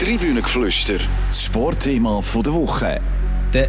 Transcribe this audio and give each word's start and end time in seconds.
Tribünengeflüster, 0.00 0.98
das 1.28 1.44
Sportthema 1.44 2.20
der 2.20 2.52
Woche. 2.52 3.00
Der 3.52 3.68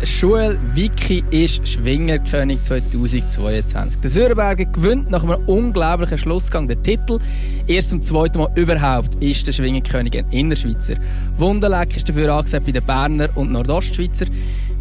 Vicky 0.74 1.24
ist 1.30 1.68
Schwingerkönig 1.68 2.64
2022. 2.64 4.02
Der 4.02 4.10
Sörenberger 4.10 4.66
gewinnt 4.66 5.12
nach 5.12 5.24
einem 5.24 5.46
unglaublichen 5.46 6.18
Schlussgang 6.18 6.68
den 6.68 6.82
Titel. 6.82 7.20
Erst 7.68 7.92
zum 7.92 8.02
zweiten 8.02 8.40
Mal 8.40 8.50
überhaupt 8.56 9.22
ist 9.24 9.46
der 9.46 9.52
Schwingerkönig 9.52 10.18
ein 10.18 10.28
Innerschweizer. 10.32 10.96
Wunderleck 11.38 11.96
ist 11.96 12.10
dafür 12.10 12.34
angesagt 12.34 12.66
bei 12.66 12.72
den 12.72 12.84
Berner 12.84 13.30
und 13.36 13.52
Nordostschweizer. 13.52 14.26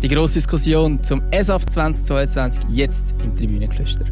Die 0.03 0.09
grosse 0.09 0.35
Diskussion 0.35 1.05
zum 1.05 1.23
ESAF 1.31 1.67
2022 1.67 2.63
jetzt 2.71 3.15
im 3.23 3.37
Tribünengeflüster. 3.37 4.07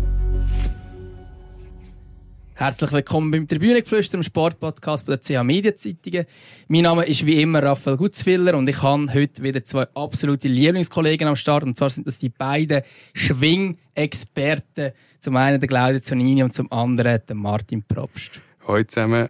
Herzlich 2.63 2.93
willkommen 2.93 3.33
beim 3.33 3.49
Tribünengeflüster, 3.49 4.19
dem 4.19 4.23
Sportpodcast 4.23 5.09
der 5.09 5.19
CH 5.19 5.43
Medienzeitungen. 5.43 6.27
Mein 6.69 6.83
Name 6.83 7.05
ist 7.07 7.27
wie 7.27 7.43
immer 7.43 7.61
Raphael 7.61 7.97
Gutzwiller 7.97 8.57
und 8.57 8.69
ich 8.69 8.80
habe 8.80 9.12
heute 9.12 9.43
wieder 9.43 9.65
zwei 9.65 9.89
absolute 9.95 10.47
Lieblingskollegen 10.47 11.27
am 11.27 11.34
Start. 11.34 11.65
Und 11.65 11.77
zwar 11.77 11.91
sind 11.91 12.06
das 12.06 12.20
die 12.20 12.29
beiden 12.29 12.83
Schwing-Experten. 13.15 14.93
Zum 15.19 15.34
einen 15.34 15.59
der 15.59 15.69
Claudio 15.69 15.98
Zonini 15.98 16.45
und 16.45 16.55
zum 16.55 16.70
anderen 16.70 17.19
der 17.29 17.34
Martin 17.34 17.83
Probst. 17.83 18.30
Hallo 18.65 18.84
zusammen. 18.84 19.29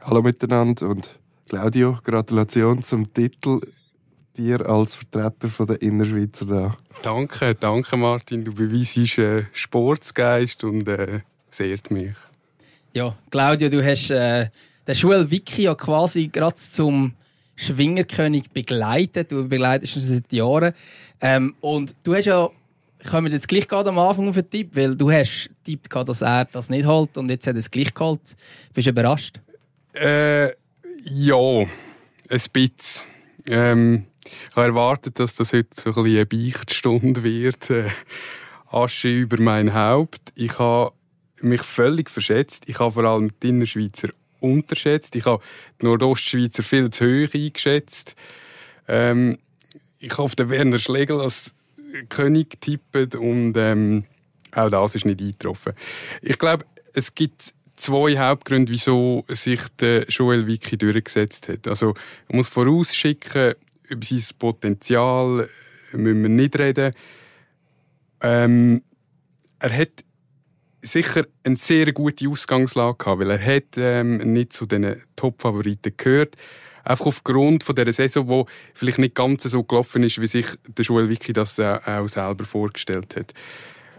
Hallo 0.00 0.22
miteinander 0.22 0.88
und 0.88 1.20
Claudio, 1.50 1.98
Gratulation 2.02 2.80
zum 2.80 3.12
Titel. 3.12 3.60
Dir 4.38 4.66
als 4.66 4.94
Vertreter 4.94 5.50
von 5.50 5.66
der 5.66 5.82
Innerschweizer 5.82 6.46
da. 6.46 6.78
Danke, 7.02 7.54
danke 7.54 7.98
Martin. 7.98 8.46
Du 8.46 8.54
beweisst 8.54 9.18
äh, 9.18 9.44
Sportsgeist 9.52 10.64
und 10.64 10.88
äh, 10.88 11.20
sehrt 11.50 11.90
mich. 11.90 12.14
Ja, 12.94 13.16
Claudio, 13.30 13.70
du 13.70 13.82
hast 13.82 14.10
äh, 14.10 14.50
den 14.86 14.94
Joel 14.94 15.30
Vicky 15.30 15.62
ja 15.62 15.74
quasi 15.74 16.28
gerade 16.28 16.56
zum 16.56 17.14
Schwingerkönig 17.56 18.50
begleitet. 18.50 19.32
Du 19.32 19.48
begleitest 19.48 19.96
ihn 19.96 20.02
seit 20.02 20.30
Jahren. 20.30 20.74
Ähm, 21.22 21.54
und 21.62 21.94
du 22.02 22.14
hast 22.14 22.26
ja, 22.26 22.50
kommen 23.08 23.28
wir 23.28 23.32
jetzt 23.32 23.48
gleich 23.48 23.66
gerade 23.66 23.88
am 23.88 23.98
Anfang 23.98 24.28
auf 24.28 24.34
den 24.34 24.50
Tipp, 24.50 24.76
weil 24.76 24.94
du 24.94 25.10
hast 25.10 25.48
tippt, 25.64 25.94
dass 25.94 26.20
er 26.20 26.44
das 26.44 26.68
nicht 26.68 26.84
holt 26.84 27.16
und 27.16 27.30
jetzt 27.30 27.46
hat 27.46 27.54
er 27.54 27.60
es 27.60 27.70
gleich 27.70 27.94
geholt. 27.94 28.20
Bist 28.74 28.86
du 28.86 28.90
überrascht? 28.90 29.40
Äh, 29.94 30.48
ja, 31.04 31.60
ein 31.60 31.68
bisschen. 32.28 33.06
Ähm, 33.48 34.04
ich 34.50 34.56
habe 34.56 34.66
erwartet, 34.66 35.18
dass 35.18 35.34
das 35.36 35.54
heute 35.54 35.68
so 35.74 35.90
ein 35.90 35.94
bisschen 35.94 36.16
eine 36.16 36.26
Beichtstunde 36.26 37.22
wird. 37.22 37.70
Äh, 37.70 37.88
Asche 38.70 39.08
über 39.08 39.40
mein 39.40 39.72
Haupt. 39.72 40.32
Ich 40.34 40.58
habe 40.58 40.92
mich 41.42 41.62
völlig 41.62 42.10
verschätzt. 42.10 42.64
Ich 42.66 42.78
habe 42.78 42.92
vor 42.92 43.04
allem 43.04 43.32
die 43.42 43.48
Innerschweizer 43.48 44.08
unterschätzt. 44.40 45.16
Ich 45.16 45.24
habe 45.24 45.42
die 45.80 45.86
Nordostschweizer 45.86 46.62
viel 46.62 46.90
zu 46.90 47.04
hoch 47.04 47.34
eingeschätzt. 47.34 48.14
Ähm, 48.88 49.38
ich 49.98 50.18
auf 50.18 50.34
den 50.34 50.50
Werner 50.50 50.78
Schlegel 50.78 51.20
als 51.20 51.52
König 52.08 52.50
getippt 52.50 53.14
und 53.14 53.54
ähm, 53.56 54.04
auch 54.52 54.70
das 54.70 54.94
ist 54.94 55.04
nicht 55.04 55.20
eingetroffen. 55.20 55.72
Ich 56.20 56.38
glaube, 56.38 56.64
es 56.92 57.14
gibt 57.14 57.54
zwei 57.76 58.18
Hauptgründe, 58.18 58.72
wieso 58.72 59.24
sich 59.28 59.60
der 59.80 60.04
Joel 60.08 60.46
Wiki 60.46 60.76
durchgesetzt 60.76 61.48
hat. 61.48 61.66
Also, 61.68 61.94
man 62.28 62.38
muss 62.38 62.48
vorausschicken, 62.48 63.54
über 63.88 64.04
sein 64.04 64.24
Potenzial 64.38 65.48
müssen 65.92 66.22
wir 66.22 66.28
nicht 66.28 66.58
reden. 66.58 66.94
Ähm, 68.20 68.82
er 69.58 69.76
hat 69.76 70.04
sicher 70.82 71.26
eine 71.44 71.56
sehr 71.56 71.92
gute 71.92 72.28
Ausgangslage 72.28 72.98
gehabt, 72.98 73.20
weil 73.20 73.30
er 73.30 73.44
hat 73.44 73.76
ähm, 73.76 74.18
nicht 74.32 74.52
zu 74.52 74.66
den 74.66 75.00
Top-Favoriten 75.16 75.94
gehört. 75.96 76.36
Einfach 76.84 77.06
aufgrund 77.06 77.62
von 77.62 77.76
dieser 77.76 77.92
Saison, 77.92 78.46
die 78.46 78.52
vielleicht 78.74 78.98
nicht 78.98 79.14
ganz 79.14 79.44
so 79.44 79.62
gelaufen 79.62 80.02
ist, 80.02 80.20
wie 80.20 80.26
sich 80.26 80.46
der 80.66 80.84
Joel 80.84 81.08
Wiki 81.08 81.32
das 81.32 81.58
äh, 81.58 81.78
auch 81.84 82.08
selber 82.08 82.44
vorgestellt 82.44 83.14
hat. 83.16 83.32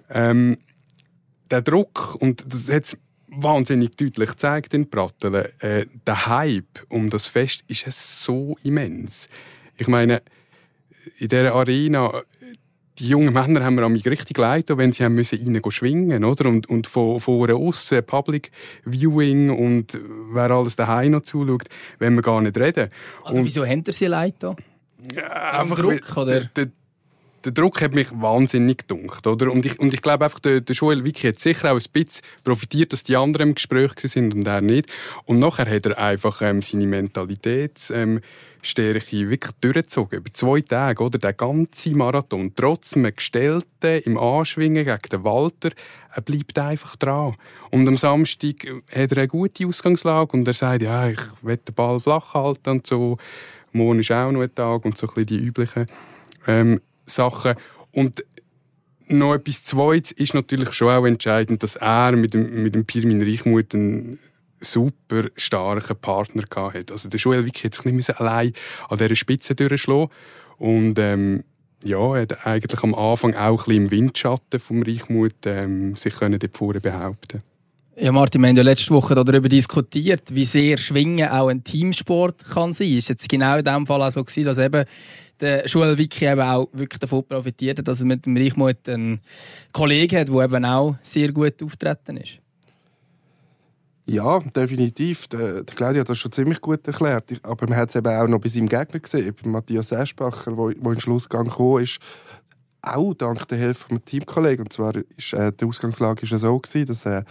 Ähm, 0.09 0.57
der 1.49 1.61
Druck, 1.61 2.15
und 2.19 2.43
das 2.47 2.69
hat 2.69 2.97
wahnsinnig 3.27 3.95
deutlich 3.95 4.31
gezeigt 4.31 4.73
in 4.73 4.89
Pratteln, 4.89 5.45
äh, 5.59 5.85
der 6.05 6.27
Hype 6.27 6.85
um 6.89 7.09
das 7.09 7.27
Fest 7.27 7.63
ist 7.67 8.23
so 8.23 8.57
immens. 8.63 9.29
Ich 9.77 9.87
meine, 9.87 10.21
in 11.17 11.29
dieser 11.29 11.55
Arena, 11.55 12.21
die 12.99 13.07
jungen 13.07 13.33
Männer 13.33 13.63
haben 13.63 13.75
mir 13.75 13.89
mich 13.89 14.05
richtig 14.05 14.37
leid, 14.37 14.65
wenn 14.69 14.93
sie 14.93 15.03
haben 15.03 15.15
müssen 15.15 15.39
rein 15.39 15.71
schwingen 15.71 16.23
oder? 16.23 16.47
Und, 16.47 16.69
und 16.69 16.87
von, 16.87 17.19
von 17.19 17.49
außen 17.49 18.03
Public 18.05 18.51
Viewing 18.85 19.49
und 19.49 19.99
wer 20.31 20.51
alles 20.51 20.75
daheim 20.75 21.11
noch 21.11 21.21
zuschaut, 21.21 21.65
wenn 21.99 22.13
wir 22.15 22.21
gar 22.21 22.41
nicht 22.41 22.57
reden. 22.57 22.89
Also 23.23 23.39
und, 23.39 23.45
wieso 23.45 23.65
haben 23.65 23.83
sie 23.87 24.05
leid 24.05 24.35
da? 24.39 24.55
Ja, 25.13 25.59
einfach 25.59 25.79
Druck, 25.79 26.17
oder? 26.17 26.41
Der, 26.41 26.49
der, 26.55 26.67
der, 27.45 27.51
Druck 27.51 27.81
hat 27.81 27.93
mich 27.93 28.07
wahnsinnig 28.11 28.87
gedunkt, 28.87 29.25
oder? 29.27 29.51
Und 29.51 29.65
ich, 29.65 29.79
und 29.79 29.93
ich 29.93 30.01
glaube 30.01 30.25
einfach, 30.25 30.39
der, 30.39 30.61
der 30.61 30.75
Joel 30.75 31.03
Wicki 31.03 31.27
hat 31.27 31.39
sicher 31.39 31.71
auch 31.71 31.79
ein 31.79 31.83
bisschen 31.91 32.21
profitiert, 32.43 32.93
dass 32.93 33.03
die 33.03 33.17
anderen 33.17 33.49
im 33.49 33.55
Gespräch 33.55 33.91
sind 33.97 34.33
und 34.33 34.47
er 34.47 34.61
nicht. 34.61 34.87
Und 35.25 35.39
nachher 35.39 35.69
hat 35.69 35.85
er 35.85 35.97
einfach 35.97 36.41
ähm, 36.41 36.61
seine 36.61 36.87
Mentalität, 36.87 37.91
ähm, 37.93 38.21
Stärke 38.65 39.29
wirklich 39.29 39.53
durchgezogen. 39.61 40.19
Über 40.19 40.33
zwei 40.33 40.61
Tage, 40.61 41.03
oder? 41.03 41.19
Der 41.19 41.33
ganze 41.33 41.95
Marathon. 41.95 42.53
Trotz 42.55 42.95
einem 42.95 43.13
Gestellten 43.13 44.01
im 44.05 44.17
Anschwingen 44.17 44.85
gegen 44.85 45.09
den 45.11 45.23
Walter, 45.23 45.71
er 46.13 46.21
bleibt 46.21 46.57
einfach 46.57 46.95
dran. 46.95 47.35
Und 47.71 47.87
am 47.87 47.97
Samstag 47.97 48.65
hat 48.91 49.11
er 49.11 49.17
eine 49.17 49.27
gute 49.27 49.67
Ausgangslage 49.67 50.37
und 50.37 50.47
er 50.47 50.53
sagt, 50.53 50.83
ja, 50.83 51.07
ich 51.09 51.19
will 51.41 51.57
den 51.57 51.75
Ball 51.75 51.99
flach 51.99 52.33
halten 52.33 52.69
und 52.69 52.87
so. 52.87 53.17
Morgen 53.71 53.99
ist 53.99 54.11
auch 54.11 54.31
noch 54.31 54.41
ein 54.41 54.53
Tag 54.53 54.85
und 54.85 54.97
so 54.97 55.07
ein 55.07 55.13
bisschen 55.13 55.25
die 55.25 55.45
üblichen 55.45 55.87
ähm, 56.47 56.81
Sachen. 57.05 57.55
Und 57.91 58.23
noch 59.07 59.33
etwas 59.33 59.63
Zweites 59.63 60.11
ist 60.11 60.33
natürlich 60.33 60.73
schon 60.73 60.89
auch 60.89 61.05
entscheidend, 61.05 61.63
dass 61.63 61.75
er 61.75 62.13
mit 62.13 62.33
dem, 62.33 62.63
mit 62.63 62.75
dem 62.75 62.85
Pirmin 62.85 63.21
Reichmuth 63.21 63.73
einen 63.73 64.19
super 64.63 65.29
starken 65.35 65.97
Partner 65.97 66.43
gehabt 66.43 66.91
Also 66.91 67.09
der 67.09 67.19
Joel 67.19 67.45
Wick 67.45 67.63
hat 67.63 67.75
sich 67.75 67.85
nicht 67.85 68.19
allein 68.19 68.53
an 68.89 68.97
dieser 68.97 69.15
Spitze 69.15 69.55
durchschlagen 69.55 70.09
und 70.57 70.97
ähm, 70.99 71.43
ja, 71.83 72.15
er 72.15 72.21
hat 72.21 72.45
eigentlich 72.45 72.83
am 72.83 72.95
Anfang 72.95 73.35
auch 73.35 73.67
ein 73.67 73.75
im 73.75 73.91
Windschatten 73.91 74.59
vom 74.59 74.83
Reichmut 74.83 75.35
ähm, 75.45 75.95
sich 75.95 76.15
können 76.15 76.39
dort 76.39 76.57
vorne 76.57 76.79
behaupten 76.79 77.43
ja, 77.95 78.11
Martin, 78.11 78.41
wir 78.41 78.47
haben 78.47 78.57
ja 78.57 78.63
letzte 78.63 78.91
Woche 78.91 79.13
darüber 79.13 79.47
diskutiert, 79.47 80.33
wie 80.33 80.45
sehr 80.45 80.79
Schwingen 80.79 81.29
auch 81.29 81.47
ein 81.47 81.63
Teamsport 81.63 82.43
kann 82.45 82.73
sein. 82.73 82.97
Ist 82.97 83.09
jetzt 83.09 83.29
genau 83.29 83.57
in 83.57 83.63
dem 83.63 83.85
Fall 83.85 84.01
auch 84.01 84.09
so 84.09 84.23
gewesen, 84.23 84.45
dass 84.45 84.57
eben 84.57 84.85
der 85.39 85.65
Joel 85.67 85.97
Vicky 85.97 86.25
eben 86.25 86.41
auch 86.41 86.69
wirklich 86.73 86.99
davon 86.99 87.23
profitiert 87.23 87.77
hat, 87.77 87.87
dass 87.87 87.99
er 87.99 88.07
mit 88.07 88.25
dem 88.25 88.35
Reichmut 88.35 88.89
einen 88.89 89.21
Kollegen 89.73 90.19
hat, 90.19 90.29
der 90.29 90.43
eben 90.43 90.65
auch 90.65 90.95
sehr 91.03 91.31
gut 91.31 91.61
auftreten 91.61 92.17
ist? 92.17 92.39
Ja, 94.05 94.39
definitiv. 94.39 95.27
Der, 95.27 95.63
Claudio 95.63 96.01
hat 96.01 96.09
das 96.09 96.17
schon 96.17 96.31
ziemlich 96.31 96.59
gut 96.59 96.85
erklärt. 96.85 97.39
Aber 97.43 97.67
man 97.67 97.77
hat 97.77 97.89
es 97.89 97.95
eben 97.95 98.13
auch 98.13 98.27
noch 98.27 98.39
bei 98.39 98.49
seinem 98.49 98.67
Gegner 98.67 98.99
gesehen, 98.99 99.33
bei 99.41 99.49
Matthias 99.49 99.91
Eschbacher, 99.91 100.51
der 100.51 100.69
in 100.69 100.83
den 100.83 100.99
Schlussgang 100.99 101.45
gekommen 101.45 101.83
ist. 101.83 101.99
Auch 102.81 103.13
dank 103.13 103.47
der 103.47 103.57
Hilfe 103.57 103.87
vom 103.87 104.03
Teamkollegen. 104.03 104.65
Und 104.65 104.73
zwar 104.73 104.93
ist 105.15 105.31
äh, 105.31 105.53
die 105.53 105.63
Ausgangslage 105.63 106.23
ist 106.23 106.37
so 106.37 106.59
gewesen, 106.59 106.85
dass 106.85 107.05
äh, 107.05 107.23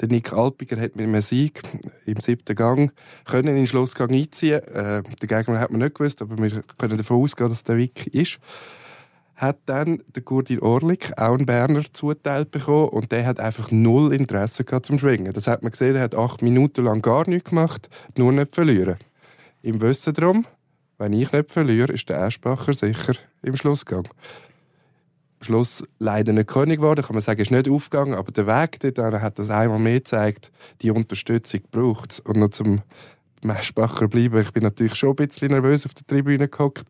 der 0.00 0.08
Nick 0.08 0.32
Alpiger 0.32 0.80
hat 0.80 0.96
mit 0.96 1.06
einem 1.06 1.20
Sieg 1.20 1.60
im 2.06 2.18
siebten 2.20 2.56
Gang 2.56 2.90
können 3.26 3.48
in 3.48 3.56
den 3.56 3.66
Schlussgang 3.66 4.10
einziehen. 4.10 4.62
Äh, 4.62 5.02
der 5.02 5.28
Gegner 5.28 5.60
hat 5.60 5.70
man 5.70 5.80
nicht 5.82 5.96
gewusst, 5.96 6.22
aber 6.22 6.38
wir 6.38 6.62
können 6.78 6.96
davon 6.96 7.22
ausgehen, 7.22 7.50
dass 7.50 7.64
der 7.64 7.76
Vic 7.76 8.06
ist 8.14 8.38
hat 9.36 9.58
dann 9.66 10.02
der 10.14 10.22
Gurdin 10.22 10.60
Orlik, 10.60 11.12
auch 11.16 11.36
ein 11.36 11.46
Berner, 11.46 11.82
zuteilt 11.92 12.50
bekommen 12.50 12.88
und 12.88 13.12
der 13.12 13.26
hat 13.26 13.40
einfach 13.40 13.70
null 13.70 14.12
Interesse 14.12 14.64
gehabt 14.64 14.86
zum 14.86 14.98
Schwingen. 14.98 15.32
Das 15.32 15.46
hat 15.46 15.62
man 15.62 15.72
gesehen, 15.72 15.96
er 15.96 16.02
hat 16.02 16.14
acht 16.14 16.42
Minuten 16.42 16.84
lang 16.84 17.02
gar 17.02 17.28
nichts 17.28 17.50
gemacht, 17.50 17.88
nur 18.16 18.32
nicht 18.32 18.54
verlieren. 18.54 18.96
Im 19.62 19.80
Wissen 19.80 20.14
darum, 20.14 20.46
wenn 20.98 21.12
ich 21.12 21.32
nicht 21.32 21.50
verliere, 21.50 21.92
ist 21.92 22.08
der 22.08 22.24
Eschbacher 22.24 22.72
sicher 22.72 23.14
im 23.42 23.56
Schlussgang. 23.56 24.06
Am 25.40 25.46
Schluss 25.46 25.84
leider 25.98 26.32
nicht 26.32 26.48
König 26.48 26.80
geworden, 26.80 27.04
kann 27.04 27.14
man 27.14 27.22
sagen, 27.22 27.40
ist 27.40 27.50
nicht 27.50 27.68
aufgegangen, 27.68 28.14
aber 28.14 28.30
der 28.30 28.46
Weg 28.46 28.78
dorthin 28.80 29.20
hat 29.20 29.38
das 29.38 29.50
einmal 29.50 29.78
mehr 29.78 29.94
gezeigt, 29.94 30.52
die 30.80 30.90
Unterstützung 30.90 31.60
braucht 31.70 32.12
es. 32.12 32.20
Und 32.20 32.36
noch 32.36 32.50
zum 32.50 32.82
Meschbacher 33.44 34.08
bleiben. 34.08 34.40
Ich 34.40 34.52
bin 34.52 34.62
natürlich 34.62 34.94
schon 34.94 35.10
ein 35.10 35.16
bisschen 35.16 35.52
nervös 35.52 35.86
auf 35.86 35.94
der 35.94 36.06
Tribüne 36.06 36.48
gehockt, 36.48 36.86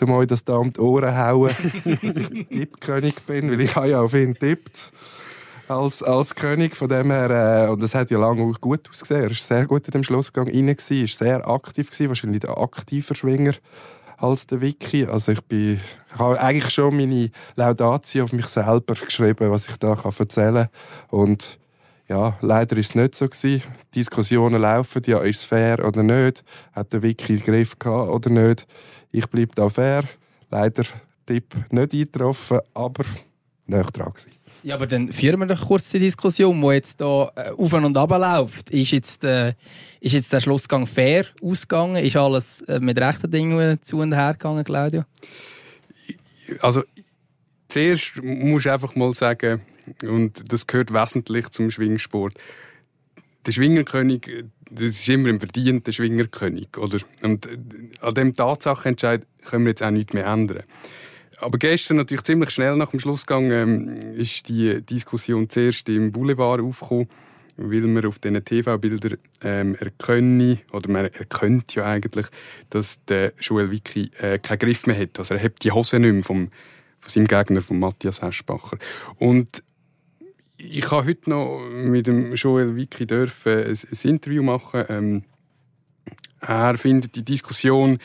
um 0.00 0.10
euch 0.12 0.26
das 0.26 0.44
da 0.44 0.56
um 0.56 0.72
die 0.72 0.80
Ohren 0.80 1.16
hauen, 1.16 1.50
dass 1.84 2.16
ich 2.16 2.28
der 2.28 2.48
Tippkönig 2.48 3.22
bin, 3.26 3.50
weil 3.50 3.60
ich 3.60 3.76
habe 3.76 3.88
ja 3.88 4.00
auf 4.00 4.14
ihn 4.14 4.34
tippt 4.34 4.92
als, 5.68 6.02
als 6.02 6.34
König. 6.34 6.76
Von 6.76 6.88
dem 6.88 7.10
her, 7.10 7.66
äh, 7.66 7.70
und 7.70 7.82
das 7.82 7.94
hat 7.94 8.10
ja 8.10 8.18
lange 8.18 8.52
gut 8.60 8.88
ausgesehen. 8.90 9.22
Er 9.22 9.28
war 9.28 9.36
sehr 9.36 9.66
gut 9.66 9.86
in 9.86 9.92
dem 9.92 10.04
Schlussgang 10.04 10.48
rein, 10.48 10.68
war 10.68 11.06
sehr 11.06 11.48
aktiv, 11.48 11.90
gewesen, 11.90 12.08
wahrscheinlich 12.08 12.40
der 12.40 12.58
aktiver 12.58 13.14
Schwinger 13.14 13.54
als 14.16 14.46
der 14.46 14.60
Wiki. 14.60 15.06
Also 15.06 15.32
ich, 15.32 15.42
bin, 15.42 15.80
ich 16.10 16.18
habe 16.18 16.40
eigentlich 16.40 16.72
schon 16.72 16.96
meine 16.96 17.30
Laudatio 17.56 18.24
auf 18.24 18.32
mich 18.32 18.46
selber 18.46 18.94
geschrieben, 18.94 19.50
was 19.50 19.68
ich 19.68 19.76
da 19.76 19.96
erzählen 20.18 20.68
kann. 21.10 21.20
Und 21.20 21.58
ja, 22.08 22.38
leider 22.40 22.76
ist 22.78 22.90
es 22.90 22.94
nicht 22.94 23.14
so 23.14 23.28
gewesen. 23.28 23.62
Diskussionen 23.94 24.62
laufen, 24.62 25.02
ja, 25.06 25.20
ist 25.20 25.40
es 25.40 25.44
fair 25.44 25.84
oder 25.84 26.02
nicht? 26.02 26.42
Hat 26.72 26.92
der 26.92 27.02
Wiki 27.02 27.36
den 27.36 27.42
Griff 27.42 27.78
gehabt 27.78 28.10
oder 28.10 28.30
nicht? 28.30 28.66
Ich 29.12 29.26
bleibe 29.26 29.54
da 29.54 29.68
fair. 29.68 30.04
Leider 30.50 30.84
Tipp 31.26 31.54
nicht 31.70 31.92
eingetroffen, 31.92 32.60
aber 32.72 33.04
nicht 33.66 33.96
dran 33.96 34.12
gewesen. 34.12 34.32
Ja, 34.62 34.74
aber 34.74 34.86
dann 34.86 35.12
führen 35.12 35.38
wir 35.40 35.46
doch 35.46 35.66
kurz 35.66 35.90
die 35.90 35.98
Diskussion, 35.98 36.60
die 36.60 36.68
jetzt 36.68 36.98
hier 36.98 37.30
äh, 37.36 37.50
auf 37.50 37.72
und 37.72 37.96
ab 37.96 38.10
läuft. 38.10 38.70
Ist 38.70 38.90
jetzt, 38.90 39.22
äh, 39.22 39.54
ist 40.00 40.14
jetzt 40.14 40.32
der 40.32 40.40
Schlussgang 40.40 40.86
fair 40.86 41.26
ausgegangen? 41.42 41.96
Ist 41.96 42.16
alles 42.16 42.62
äh, 42.62 42.80
mit 42.80 42.98
rechten 42.98 43.30
Dingen 43.30 43.78
zu 43.82 43.98
und 43.98 44.14
her 44.14 44.32
gegangen, 44.32 44.64
Claudio? 44.64 45.04
Also, 46.60 46.82
zuerst 47.68 48.20
musst 48.22 48.66
du 48.66 48.72
einfach 48.72 48.96
mal 48.96 49.12
sagen, 49.12 49.60
und 50.02 50.52
das 50.52 50.66
gehört 50.66 50.92
wesentlich 50.92 51.48
zum 51.50 51.70
Schwingsport. 51.70 52.34
Der 53.46 53.52
Schwingerkönig, 53.52 54.44
das 54.70 54.82
ist 54.82 55.08
immer 55.08 55.28
ein 55.28 55.40
verdienter 55.40 55.92
Schwingerkönig, 55.92 56.76
oder? 56.76 56.98
Und 57.22 57.48
an 58.00 58.14
dem 58.14 58.34
Tatsachenentscheid 58.34 59.26
können 59.44 59.64
wir 59.64 59.70
jetzt 59.70 59.82
auch 59.82 59.90
nichts 59.90 60.12
mehr 60.12 60.26
ändern. 60.26 60.64
Aber 61.40 61.58
gestern 61.58 61.98
natürlich 61.98 62.24
ziemlich 62.24 62.50
schnell 62.50 62.76
nach 62.76 62.90
dem 62.90 63.00
Schlussgang 63.00 63.50
ähm, 63.50 63.88
ist 64.12 64.48
die 64.48 64.82
Diskussion 64.82 65.48
zuerst 65.48 65.88
im 65.88 66.10
Boulevard 66.10 66.60
aufgekommen, 66.60 67.08
weil 67.56 67.82
man 67.82 68.06
auf 68.06 68.18
diesen 68.18 68.44
TV-Bildern 68.44 69.18
ähm, 69.42 69.74
erkenne, 69.76 70.58
oder 70.72 70.90
man 70.90 71.04
erkennt 71.06 71.74
ja 71.74 71.84
eigentlich, 71.84 72.26
dass 72.70 73.04
der 73.04 73.32
Joel 73.40 73.70
Wicki 73.70 74.10
äh, 74.18 74.38
keinen 74.38 74.58
Griff 74.58 74.86
mehr 74.86 74.98
hat. 74.98 75.18
Also 75.18 75.34
er 75.34 75.42
hat 75.42 75.62
die 75.62 75.70
Hose 75.70 76.00
nicht 76.00 76.12
mehr 76.12 76.22
vom, 76.24 76.50
von 77.00 77.10
seinem 77.10 77.26
Gegner, 77.28 77.62
von 77.62 77.78
Matthias 77.78 78.20
Heschbacher. 78.20 78.78
Und 79.16 79.62
ich 80.58 80.90
habe 80.90 81.06
heute 81.06 81.30
noch 81.30 81.60
mit 81.70 82.06
dem 82.06 82.34
Joel 82.34 82.76
Wicki 82.76 83.06
dürfen 83.06 83.52
ein, 83.52 83.78
ein 83.78 84.10
Interview 84.10 84.42
machen. 84.42 84.84
Ähm, 84.88 85.24
er 86.40 86.76
findet 86.76 87.14
die 87.14 87.24
Diskussion 87.24 87.98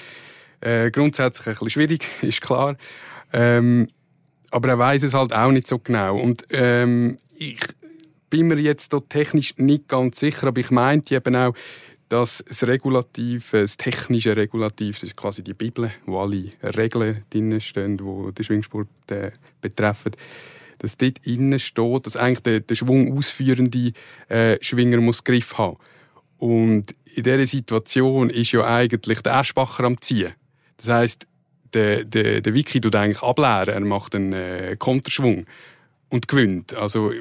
äh, 0.62 0.92
grundsätzlich 0.92 1.48
ein 1.48 1.54
bisschen 1.54 1.70
schwierig, 1.70 2.08
ist 2.22 2.42
klar. 2.42 2.78
Ähm, 3.32 3.90
aber 4.52 4.70
er 4.70 4.80
weiß 4.80 5.04
es 5.04 5.14
halt 5.14 5.34
auch 5.34 5.52
nicht 5.52 5.68
so 5.68 5.80
genau. 5.80 6.18
Und 6.18 6.46
ähm, 6.52 7.18
ich 7.38 7.60
bin 8.30 8.48
mir 8.48 8.60
jetzt 8.60 8.94
dort 8.94 9.10
technisch 9.10 9.56
nicht 9.58 9.88
ganz 9.88 10.20
sicher, 10.20 10.48
aber 10.48 10.62
ich 10.62 10.70
meinte 10.70 11.16
eben 11.16 11.36
auch, 11.36 11.56
dass 12.10 12.44
das 12.48 12.68
Regulativ, 12.68 13.52
das 13.52 13.78
technische 13.78 14.38
Regulativ, 14.38 14.98
das 14.98 15.10
ist 15.10 15.16
quasi 15.16 15.44
die 15.44 15.56
Bibel, 15.56 15.92
wo 16.06 16.20
alle 16.20 16.50
Regeln 16.62 17.24
drinstehen, 17.32 17.98
die 17.98 18.32
den 18.34 18.44
Schwingsport 18.44 18.88
äh, 19.08 19.32
betreffen, 19.62 20.12
dass 20.84 20.98
dort 20.98 21.26
innen 21.26 21.60
steht, 21.60 22.06
dass 22.06 22.18
eigentlich 22.18 22.42
der, 22.42 22.60
der 22.60 22.76
Schwung 22.76 23.18
ausführende 23.18 23.94
äh, 24.28 24.58
Schwinger 24.62 25.00
muss 25.00 25.24
Griff 25.24 25.58
haben. 25.58 25.78
Und 26.38 26.94
in 27.16 27.24
dieser 27.24 27.46
Situation 27.46 28.30
ist 28.30 28.52
ja 28.52 28.68
eigentlich 28.68 29.22
der 29.22 29.36
Aschbacher 29.36 29.86
am 29.86 30.02
Ziehen. 30.02 30.34
Das 30.76 30.90
heißt, 30.90 31.26
der, 31.74 32.04
der, 32.04 32.42
der 32.42 32.54
Wiki 32.54 32.82
tut 32.82 32.96
eigentlich 32.96 33.24
ableeren. 33.24 33.74
Er 33.74 33.80
macht 33.80 34.14
einen 34.14 34.34
äh, 34.34 34.76
Konterschwung 34.78 35.46
und 36.10 36.28
gewinnt. 36.28 36.74
Also, 36.74 37.14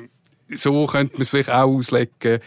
so 0.52 0.86
könnte 0.86 1.12
man 1.12 1.22
es 1.22 1.28
vielleicht 1.28 1.50
auch 1.50 1.68
auslegen. 1.68 2.40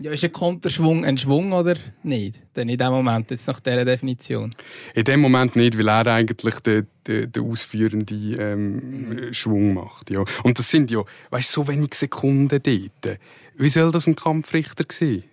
Ja, 0.00 0.12
ist 0.12 0.22
ein 0.22 0.32
Konterschwung 0.32 1.04
ein 1.04 1.18
Schwung 1.18 1.52
oder 1.52 1.74
nicht? 2.04 2.38
Dann 2.54 2.68
in 2.68 2.78
dem 2.78 2.90
Moment, 2.90 3.30
jetzt 3.32 3.48
nach 3.48 3.58
dieser 3.58 3.84
Definition. 3.84 4.50
In 4.94 5.04
dem 5.04 5.20
Moment 5.20 5.56
nicht, 5.56 5.76
weil 5.76 5.88
er 5.88 6.06
eigentlich 6.06 6.60
den, 6.60 6.86
den, 7.06 7.32
den 7.32 7.50
ausführende 7.50 8.14
ähm, 8.14 9.08
mhm. 9.08 9.34
Schwung 9.34 9.74
macht. 9.74 10.10
Ja. 10.10 10.24
Und 10.44 10.58
das 10.58 10.70
sind 10.70 10.90
ja, 10.90 11.02
weißt 11.30 11.50
so 11.50 11.66
wenige 11.66 11.96
Sekunden 11.96 12.48
dort. 12.48 13.18
Wie 13.56 13.68
soll 13.68 13.90
das 13.90 14.06
ein 14.06 14.14
Kampfrichter 14.14 14.84
sein? 14.88 15.24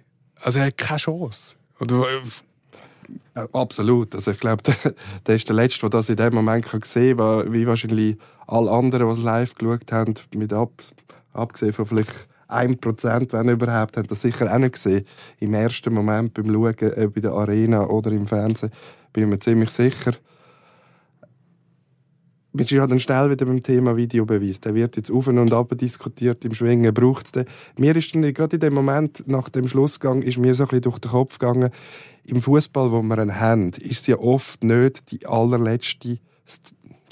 Also 0.42 0.60
er 0.60 0.68
hat 0.68 0.78
keine 0.78 1.00
Chance. 1.00 1.56
Oder, 1.80 2.22
ja, 3.36 3.48
absolut. 3.54 4.16
Also 4.16 4.32
ich 4.32 4.40
glaube, 4.40 4.64
der, 4.84 4.96
der, 5.28 5.36
ist 5.36 5.48
der 5.48 5.56
Letzte, 5.56 5.82
der 5.82 5.90
das 5.92 6.10
in 6.10 6.16
dem 6.16 6.34
Moment 6.34 6.66
gesehen 6.70 7.18
kann, 7.18 7.54
wie 7.54 7.68
wahrscheinlich 7.68 8.18
alle 8.48 8.72
anderen, 8.72 9.16
die 9.16 9.22
live 9.22 9.54
geschaut 9.54 9.92
haben, 9.92 10.16
mit 10.34 10.54
ab, 10.54 10.72
abgesehen 11.34 11.74
von 11.74 11.86
vielleicht 11.86 12.28
1%, 12.48 13.34
wenn 13.34 13.50
überhaupt, 13.50 13.98
haben 13.98 14.08
das 14.08 14.22
sicher 14.22 14.54
auch 14.54 14.58
nicht 14.58 14.74
gesehen. 14.74 15.06
Im 15.40 15.54
ersten 15.54 15.94
Moment 15.94 16.34
beim 16.34 16.52
Schauen, 16.52 16.76
äh, 16.80 17.08
bei 17.08 17.22
der 17.22 17.32
Arena 17.32 17.88
oder 17.88 18.12
im 18.12 18.26
Fernsehen, 18.26 18.72
bin 19.14 19.24
ich 19.24 19.30
mir 19.30 19.40
ziemlich 19.40 19.72
sicher. 19.72 20.14
Wir 22.54 22.66
sind 22.66 22.78
ja 22.78 22.88
dann 22.88 23.02
schnell 23.02 23.30
wieder 23.30 23.46
beim 23.46 23.62
Thema 23.62 23.98
Videobeweis. 23.98 24.62
Der 24.62 24.76
wird 24.76 24.96
jetzt 24.96 25.12
auf 25.12 25.28
und 25.28 25.52
ab 25.52 25.78
diskutiert, 25.78 26.46
im 26.46 26.54
Schwingen 26.54 26.94
braucht 26.94 27.26
es 27.26 27.32
den. 27.34 27.46
Mir 27.78 27.94
ist 27.98 28.16
dann 28.16 28.22
gerade 28.34 28.56
in 28.56 28.62
dem 28.62 28.74
Moment, 28.74 29.28
nach 29.28 29.50
dem 29.50 29.68
Schlussgang, 29.68 30.22
ist 30.22 30.38
mir 30.38 30.56
so 30.56 30.64
ein 30.64 30.70
bisschen 30.70 30.84
durch 30.84 31.00
den 31.00 31.12
Kopf 31.12 31.38
gegangen, 31.38 31.72
im 32.24 32.42
Fußball, 32.42 32.92
wo 32.92 33.02
wir 33.02 33.18
einen 33.18 33.40
haben, 33.40 33.72
ist 33.72 34.00
es 34.00 34.08
ja 34.08 34.18
oft 34.18 34.64
nicht 34.64 35.12
die 35.12 35.26
allerletzte 35.26 36.20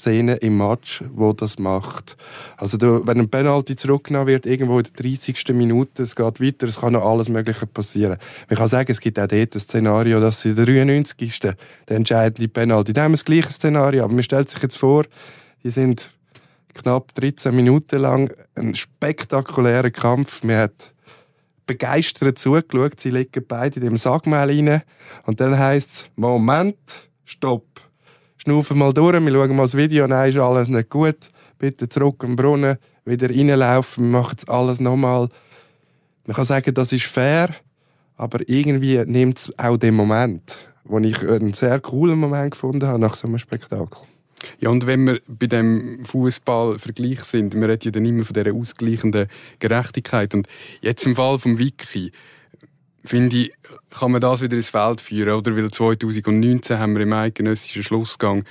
Szene 0.04 0.36
im 0.36 0.58
Match, 0.58 1.02
wo 1.14 1.32
das 1.32 1.58
macht. 1.58 2.18
Also 2.58 2.78
wenn 2.82 3.20
ein 3.20 3.30
Penalty 3.30 3.78
zurückgenommen 3.78 4.28
wird, 4.28 4.46
irgendwo 4.46 4.80
in 4.80 4.84
der 4.84 4.94
30. 4.94 5.50
Minute, 5.54 6.04
es 6.04 6.16
geht 6.16 6.42
weiter, 6.42 6.68
es 6.68 6.82
kann 6.82 6.94
noch 6.94 7.06
alles 7.06 7.30
Mögliche 7.30 7.66
passieren. 7.66 8.18
Man 8.50 8.58
kann 8.58 8.68
sagen, 8.68 8.92
es 8.92 9.00
gibt 9.00 9.18
auch 9.18 9.28
dort 9.28 9.56
ein 9.56 9.60
Szenario, 9.60 10.20
dass 10.20 10.42
sie 10.42 10.50
in 10.50 10.56
der 10.58 10.66
93. 10.66 11.40
der 11.40 11.56
entscheidende 11.88 12.50
Penalty, 12.50 12.92
da 12.92 13.04
haben 13.04 13.14
wir 13.14 13.18
das 13.18 13.26
gleiche 13.26 13.52
Szenario, 13.52 14.04
aber 14.04 14.14
man 14.14 14.24
stellt 14.24 14.50
sich 14.50 14.62
jetzt 14.62 14.76
vor, 14.76 15.06
die 15.64 15.72
sind 15.72 16.12
knapp 16.74 17.16
13 17.16 17.56
Minuten 17.56 18.00
lang 18.00 18.34
ein 18.56 18.76
spektakulärer 18.76 19.92
Kampf. 19.92 20.44
Man 20.44 20.58
hat 20.58 20.92
begeistert 21.66 22.38
zugeschaut. 22.38 23.00
Sie 23.00 23.12
liegen 23.12 23.46
beide 23.48 23.78
in 23.78 23.86
dem 23.86 23.98
Sagmehl 23.98 24.50
rein. 24.50 24.82
Und 25.26 25.40
dann 25.40 25.58
heisst 25.58 25.90
es, 25.90 26.06
Moment, 26.18 26.78
stopp. 27.24 27.73
Schnaufen 28.44 28.78
mal 28.78 28.94
durch, 28.94 29.24
wir 29.24 29.32
schauen 29.32 29.56
mal 29.56 29.64
das 29.64 29.78
Video, 29.78 30.06
nein, 30.06 30.30
ist 30.30 30.38
alles 30.38 30.68
nicht 30.68 30.90
gut. 30.90 31.16
Bitte 31.60 31.88
zurück 31.88 32.26
am 32.26 32.36
Brunnen, 32.36 32.78
wieder 33.06 33.30
reinlaufen, 33.30 34.04
wir 34.04 34.20
machen 34.20 34.36
es 34.38 34.50
alles 34.50 34.82
nochmal. 34.82 35.30
Man 36.28 36.36
kann 36.36 36.44
sagen, 36.44 36.74
das 36.74 36.92
ist 36.92 37.06
fair, 37.06 37.56
aber 38.18 38.42
irgendwie 38.50 39.02
nimmt 39.06 39.38
es 39.38 39.58
auch 39.58 39.78
den 39.78 39.96
Moment, 39.96 40.58
wo 40.84 41.00
ich 41.00 41.22
einen 41.22 41.54
sehr 41.54 41.80
coolen 41.80 42.20
Moment 42.20 42.52
gefunden 42.52 42.86
habe 42.86 43.00
nach 43.00 43.16
so 43.16 43.30
einem 43.30 43.38
Spektakel. 43.38 44.02
Ja, 44.60 44.72
und 44.72 44.88
wenn 44.88 45.08
wir 45.08 45.22
bei 45.26 45.48
dem 45.48 46.04
Fußballvergleich 46.04 47.22
sind, 47.22 47.56
wir 47.56 47.70
reden 47.70 47.86
ja 47.86 47.92
dann 47.92 48.06
immer 48.06 48.26
von 48.26 48.34
dieser 48.34 48.54
ausgleichenden 48.54 49.30
Gerechtigkeit. 49.60 50.36
Und 50.36 50.50
jetzt 50.82 51.06
im 51.06 51.16
Fall 51.16 51.40
vom 51.40 51.60
Wiki, 51.60 52.12
finde 53.04 53.38
ich, 53.38 53.54
kann 53.90 54.12
man 54.12 54.22
das 54.22 54.42
wieder 54.42 54.56
ins 54.56 54.70
Feld 54.70 55.02
führen, 55.02 55.34
oder? 55.34 55.56
Weil 55.56 55.70
2019 55.70 56.80
haben 56.80 56.96
wir 56.96 57.02
im 57.02 57.14
eidgenössischen 57.14 57.84
Schlussgang 57.84 58.46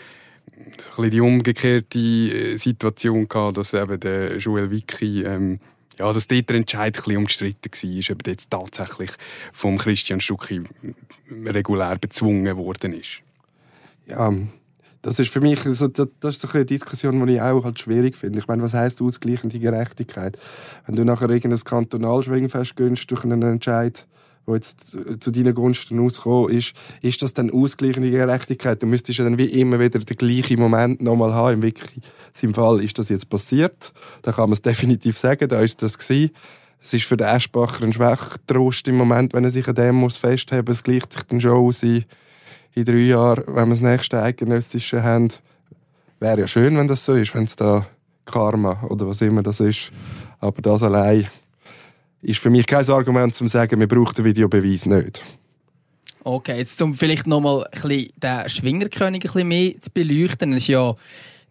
ein 0.98 1.10
die 1.10 1.20
umgekehrte 1.20 1.98
äh, 1.98 2.56
Situation 2.56 3.28
gehabt, 3.28 3.56
dass 3.56 3.74
eben 3.74 3.98
der 4.00 4.36
Joel 4.36 4.70
Wiki, 4.70 5.22
ähm, 5.22 5.60
ja, 5.98 6.12
dass 6.12 6.26
dort 6.26 6.48
der 6.48 6.56
Entscheid 6.56 6.98
ein 7.06 7.16
umstritten 7.16 7.70
war, 7.70 8.14
ob 8.14 8.26
jetzt 8.26 8.50
tatsächlich 8.50 9.10
vom 9.52 9.78
Christian 9.78 10.20
Stucki 10.20 10.62
regulär 11.30 11.98
bezwungen 11.98 12.56
worden 12.56 12.94
ist. 12.94 13.20
Ja, 14.06 14.32
das 15.02 15.18
ist 15.18 15.30
für 15.30 15.40
mich 15.40 15.60
so, 15.64 15.88
das, 15.88 16.08
das 16.20 16.36
ist 16.36 16.42
so 16.42 16.48
eine 16.52 16.64
Diskussion, 16.64 17.26
die 17.26 17.34
ich 17.34 17.40
auch 17.40 17.64
halt 17.64 17.78
schwierig 17.78 18.16
finde. 18.16 18.38
Ich 18.38 18.46
meine, 18.46 18.62
was 18.62 18.72
heißt 18.72 19.02
ausgleichende 19.02 19.58
Gerechtigkeit? 19.58 20.38
Wenn 20.86 20.96
du 20.96 21.04
nachher 21.04 21.28
irgendein 21.28 21.62
Kantonalschwingfest 21.62 22.76
gönnst 22.76 23.10
durch 23.10 23.24
einen 23.24 23.42
Entscheid, 23.42 24.06
der 24.46 24.54
jetzt 24.54 24.96
zu 25.20 25.30
deinen 25.30 25.54
Gunsten 25.54 26.00
ausgekommen 26.00 26.50
ist, 26.50 26.74
ist 27.00 27.22
das 27.22 27.32
dann 27.32 27.50
ausgleichende 27.50 28.10
Gerechtigkeit? 28.10 28.82
Du 28.82 28.86
müsstest 28.86 29.18
ja 29.18 29.24
dann 29.24 29.38
wie 29.38 29.46
immer 29.46 29.78
wieder 29.78 29.98
den 30.00 30.16
gleichen 30.16 30.58
Moment 30.58 31.00
nochmal 31.00 31.32
haben. 31.32 31.54
Im 31.54 31.62
wirklich 31.62 32.02
Fall 32.54 32.82
ist 32.82 32.98
das 32.98 33.08
jetzt 33.08 33.28
passiert. 33.28 33.92
Da 34.22 34.32
kann 34.32 34.48
man 34.48 34.54
es 34.54 34.62
definitiv 34.62 35.18
sagen, 35.18 35.48
da 35.48 35.60
ist 35.60 35.82
das 35.82 35.98
gewesen. 35.98 36.32
Es 36.80 36.92
ist 36.92 37.04
für 37.04 37.16
den 37.16 37.28
Eschbacher 37.28 37.84
ein 37.84 37.92
schwacher 37.92 38.38
Trost 38.48 38.88
im 38.88 38.96
Moment, 38.96 39.32
wenn 39.34 39.44
er 39.44 39.50
sich 39.50 39.68
an 39.68 39.76
dem 39.76 39.94
muss 39.94 40.16
festheben 40.16 40.64
muss. 40.66 40.78
Es 40.78 40.82
gleicht 40.82 41.12
sich 41.12 41.22
dann 41.22 41.40
schon 41.40 41.52
aus 41.52 41.84
in 41.84 42.04
drei 42.74 42.94
Jahren, 42.94 43.44
wenn 43.46 43.68
wir 43.68 43.74
das 43.74 43.80
nächste 43.80 44.20
Eidgenössische 44.20 45.02
haben. 45.04 45.28
Wäre 46.18 46.40
ja 46.40 46.46
schön, 46.48 46.76
wenn 46.76 46.88
das 46.88 47.04
so 47.04 47.14
ist, 47.14 47.34
wenn 47.34 47.44
es 47.44 47.54
da 47.54 47.86
Karma 48.24 48.82
oder 48.88 49.06
was 49.06 49.20
immer 49.20 49.42
das 49.44 49.60
ist. 49.60 49.92
Aber 50.40 50.60
das 50.60 50.82
allein 50.82 51.28
ist 52.22 52.40
für 52.40 52.50
mich 52.50 52.66
kein 52.66 52.88
Argument, 52.88 53.38
um 53.40 53.46
zu 53.46 53.52
sagen, 53.52 53.78
wir 53.78 53.88
brauchen 53.88 54.14
den 54.14 54.24
Videobeweis 54.24 54.86
nicht. 54.86 55.22
Okay, 56.24 56.58
jetzt 56.58 56.80
um 56.80 56.94
vielleicht 56.94 57.26
nochmal 57.26 57.64
den 57.82 58.48
Schwingerkönig 58.48 59.24
ein 59.24 59.32
bisschen 59.32 59.48
mehr 59.48 59.80
zu 59.80 59.90
beleuchten. 59.90 60.52
Er 60.52 60.58
ist 60.58 60.68
ja 60.68 60.94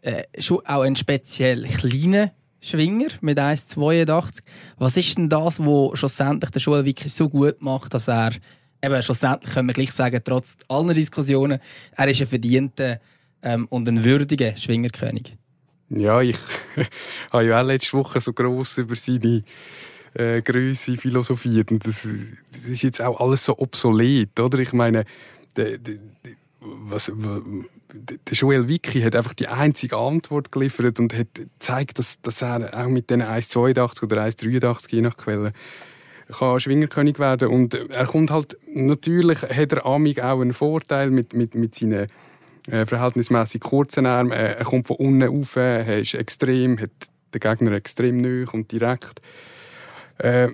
äh, 0.01 0.23
schon 0.39 0.65
auch 0.65 0.81
ein 0.81 0.95
speziell 0.95 1.65
kleiner 1.65 2.31
Schwinger 2.61 3.07
mit 3.19 3.37
1,82. 3.37 4.39
Was 4.77 4.95
ist 4.95 5.17
denn 5.17 5.27
das, 5.27 5.59
was 5.59 5.99
schlussendlich 5.99 6.51
der 6.51 6.59
Schule 6.59 6.85
wirklich 6.85 7.13
so 7.13 7.27
gut 7.27 7.61
macht, 7.61 7.93
dass 7.93 8.07
er 8.07 8.31
eben 8.81 9.01
schlussendlich 9.01 9.53
können 9.53 9.67
wir 9.67 9.73
gleich 9.73 9.91
sagen, 9.91 10.21
trotz 10.23 10.55
aller 10.69 10.93
Diskussionen, 10.93 11.59
er 11.97 12.07
ist 12.07 12.21
ein 12.21 12.27
verdienter 12.27 12.99
ähm, 13.41 13.67
und 13.69 13.87
ein 13.89 14.03
würdiger 14.03 14.55
Schwingerkönig. 14.55 15.35
Ja, 15.89 16.21
ich 16.21 16.37
habe 17.31 17.45
ja 17.45 17.61
auch 17.61 17.65
letzte 17.65 17.97
Woche 17.97 18.21
so 18.21 18.31
gross 18.31 18.77
über 18.77 18.95
seine 18.95 19.43
äh, 20.13 20.41
Größe 20.41 20.97
philosophiert. 20.97 21.71
Und 21.71 21.85
das, 21.85 22.07
das, 22.51 22.65
ist 22.65 22.81
jetzt 22.81 23.01
auch 23.01 23.19
alles 23.19 23.45
so 23.45 23.57
obsolet, 23.57 24.39
oder? 24.39 24.59
Ich 24.59 24.73
meine, 24.73 25.05
der, 25.55 25.77
der, 25.77 25.97
was, 26.59 27.11
der 27.93 28.33
Joel 28.33 28.67
Wicki 28.67 29.01
hat 29.01 29.15
einfach 29.15 29.33
die 29.33 29.47
einzige 29.47 29.97
Antwort 29.97 30.51
geliefert 30.51 30.99
und 30.99 31.13
hat 31.13 31.33
gezeigt, 31.35 31.99
dass, 31.99 32.21
dass 32.21 32.41
er 32.41 32.69
auch 32.73 32.89
mit 32.89 33.09
den 33.09 33.21
1,82 33.23 34.03
oder 34.03 34.25
1,83 34.25 34.91
je 34.91 35.01
nach 35.01 35.17
Quelle 35.17 35.53
kann 36.29 36.61
Schwingerkönig 36.61 37.19
werden 37.19 37.49
und 37.49 37.73
er 37.73 38.07
kommt 38.07 38.31
halt 38.31 38.57
natürlich 38.73 39.41
hat 39.41 39.73
er 39.73 39.85
amig 39.85 40.23
auch 40.23 40.39
einen 40.39 40.53
Vorteil 40.53 41.11
mit 41.11 41.33
mit 41.33 41.55
mit 41.55 41.75
seinen 41.75 42.07
äh, 42.67 42.85
verhältnismäßig 42.85 43.61
kurzen 43.61 44.05
Armen. 44.05 44.31
Äh, 44.31 44.53
er 44.53 44.65
kommt 44.65 44.87
von 44.87 44.97
unten 44.97 45.23
rauf, 45.23 45.55
er 45.55 45.99
ist 45.99 46.13
extrem, 46.13 46.79
hat 46.79 46.91
den 47.33 47.39
Gegner 47.39 47.71
extrem 47.71 48.17
neu 48.17 48.45
und 48.51 48.71
direkt. 48.71 49.21
Äh, 50.21 50.49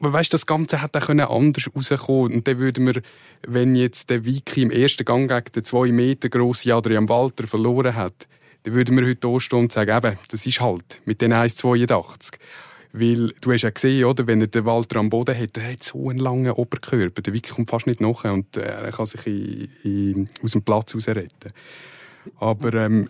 aber 0.00 0.12
weißt, 0.12 0.34
das 0.34 0.46
Ganze 0.46 0.82
hätte 0.82 0.98
auch 0.98 1.36
anders 1.36 1.68
rauskommen 1.74 2.34
Und 2.34 2.48
dann 2.48 2.58
würden 2.58 2.86
wir, 2.86 3.02
wenn 3.46 3.76
jetzt 3.76 4.10
der 4.10 4.24
Wiki 4.24 4.62
im 4.62 4.72
ersten 4.72 5.04
Gang 5.04 5.28
gegen 5.28 5.52
den 5.54 5.64
zwei 5.64 5.92
Meter 5.92 6.28
grossen 6.28 6.72
Adrian 6.72 7.08
Walter 7.08 7.46
verloren 7.46 7.94
hat, 7.94 8.26
dann 8.64 8.74
würden 8.74 8.96
wir 8.96 9.06
heute 9.06 9.40
stehen 9.40 9.60
und 9.60 9.72
sagen, 9.72 9.96
eben, 9.96 10.18
das 10.28 10.44
ist 10.44 10.60
halt 10.60 11.00
mit 11.04 11.20
den 11.20 11.32
1,82. 11.32 12.32
Weil 12.92 13.32
du 13.40 13.52
hast 13.52 13.62
ja 13.62 13.70
gesehen, 13.70 14.06
oder, 14.06 14.26
wenn 14.26 14.40
er 14.40 14.48
den 14.48 14.64
Walter 14.64 14.98
am 14.98 15.08
Boden 15.08 15.38
hat, 15.38 15.56
er 15.56 15.72
hat 15.72 15.84
so 15.84 16.10
einen 16.10 16.18
langen 16.18 16.50
Oberkörper. 16.50 17.22
Der 17.22 17.32
Wiki 17.32 17.52
kommt 17.52 17.70
fast 17.70 17.86
nicht 17.86 18.00
nach 18.00 18.24
und 18.24 18.56
er 18.56 18.90
kann 18.90 19.06
sich 19.06 19.24
in, 19.26 19.68
in, 19.84 20.30
aus 20.42 20.52
dem 20.52 20.62
Platz 20.62 20.96
raus 20.96 21.06
retten. 21.06 21.52
Aber 22.40 22.74
ähm, 22.74 23.08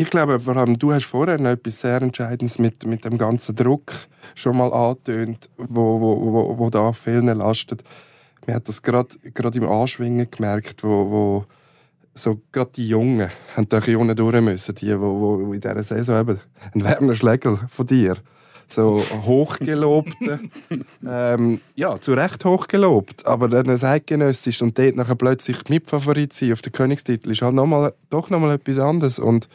ich 0.00 0.08
glaube, 0.08 0.40
vor 0.40 0.56
allem, 0.56 0.78
du 0.78 0.94
hast 0.94 1.04
vorher 1.04 1.38
noch 1.38 1.50
etwas 1.50 1.82
sehr 1.82 2.00
Entscheidendes 2.00 2.58
mit, 2.58 2.86
mit 2.86 3.04
dem 3.04 3.18
ganzen 3.18 3.54
Druck 3.54 3.92
schon 4.34 4.56
mal 4.56 4.72
angetönt, 4.72 5.50
wo, 5.58 6.00
wo, 6.00 6.32
wo, 6.32 6.58
wo 6.58 6.70
da 6.70 6.94
vielen 6.94 7.26
lastet. 7.26 7.84
Man 8.46 8.56
hat 8.56 8.66
das 8.66 8.80
gerade 8.80 9.18
im 9.54 9.68
Anschwingen 9.68 10.30
gemerkt, 10.30 10.82
wo, 10.84 11.10
wo 11.10 11.44
so 12.14 12.40
gerade 12.50 12.70
die 12.76 12.88
Jungen 12.88 13.28
haben 13.54 13.68
da 13.68 13.76
unten 13.76 14.16
durch 14.16 14.40
müssen, 14.40 14.74
die, 14.76 14.98
wo, 14.98 15.20
wo 15.20 15.52
in 15.52 15.60
dieser 15.60 15.82
Saison 15.82 16.20
eben, 16.20 16.40
ein 16.72 16.82
Werner 16.82 17.14
Schlegel 17.14 17.58
von 17.68 17.86
dir, 17.86 18.16
so 18.68 19.04
hochgelobte, 19.26 20.40
ähm, 21.06 21.60
ja, 21.74 22.00
zu 22.00 22.14
Recht 22.14 22.46
hochgelobt, 22.46 23.26
aber 23.26 23.48
dann 23.48 23.68
ein 23.68 23.84
Eidgenössisch 23.84 24.62
und 24.62 24.78
dort 24.78 24.96
nachher 24.96 25.16
plötzlich 25.16 25.68
Mitfavorit 25.68 26.32
sein 26.32 26.54
auf 26.54 26.62
den 26.62 26.72
Königstitel 26.72 27.32
ist 27.32 27.42
halt 27.42 27.54
noch 27.54 27.66
mal, 27.66 27.92
doch 28.08 28.30
nochmal 28.30 28.54
etwas 28.54 28.78
anderes. 28.78 29.18
Und 29.18 29.46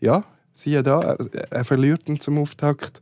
ja, 0.00 0.24
siehe 0.52 0.82
da, 0.82 1.00
er, 1.00 1.52
er 1.52 1.64
verliert 1.64 2.08
ihn 2.08 2.20
zum 2.20 2.38
Auftakt. 2.38 3.00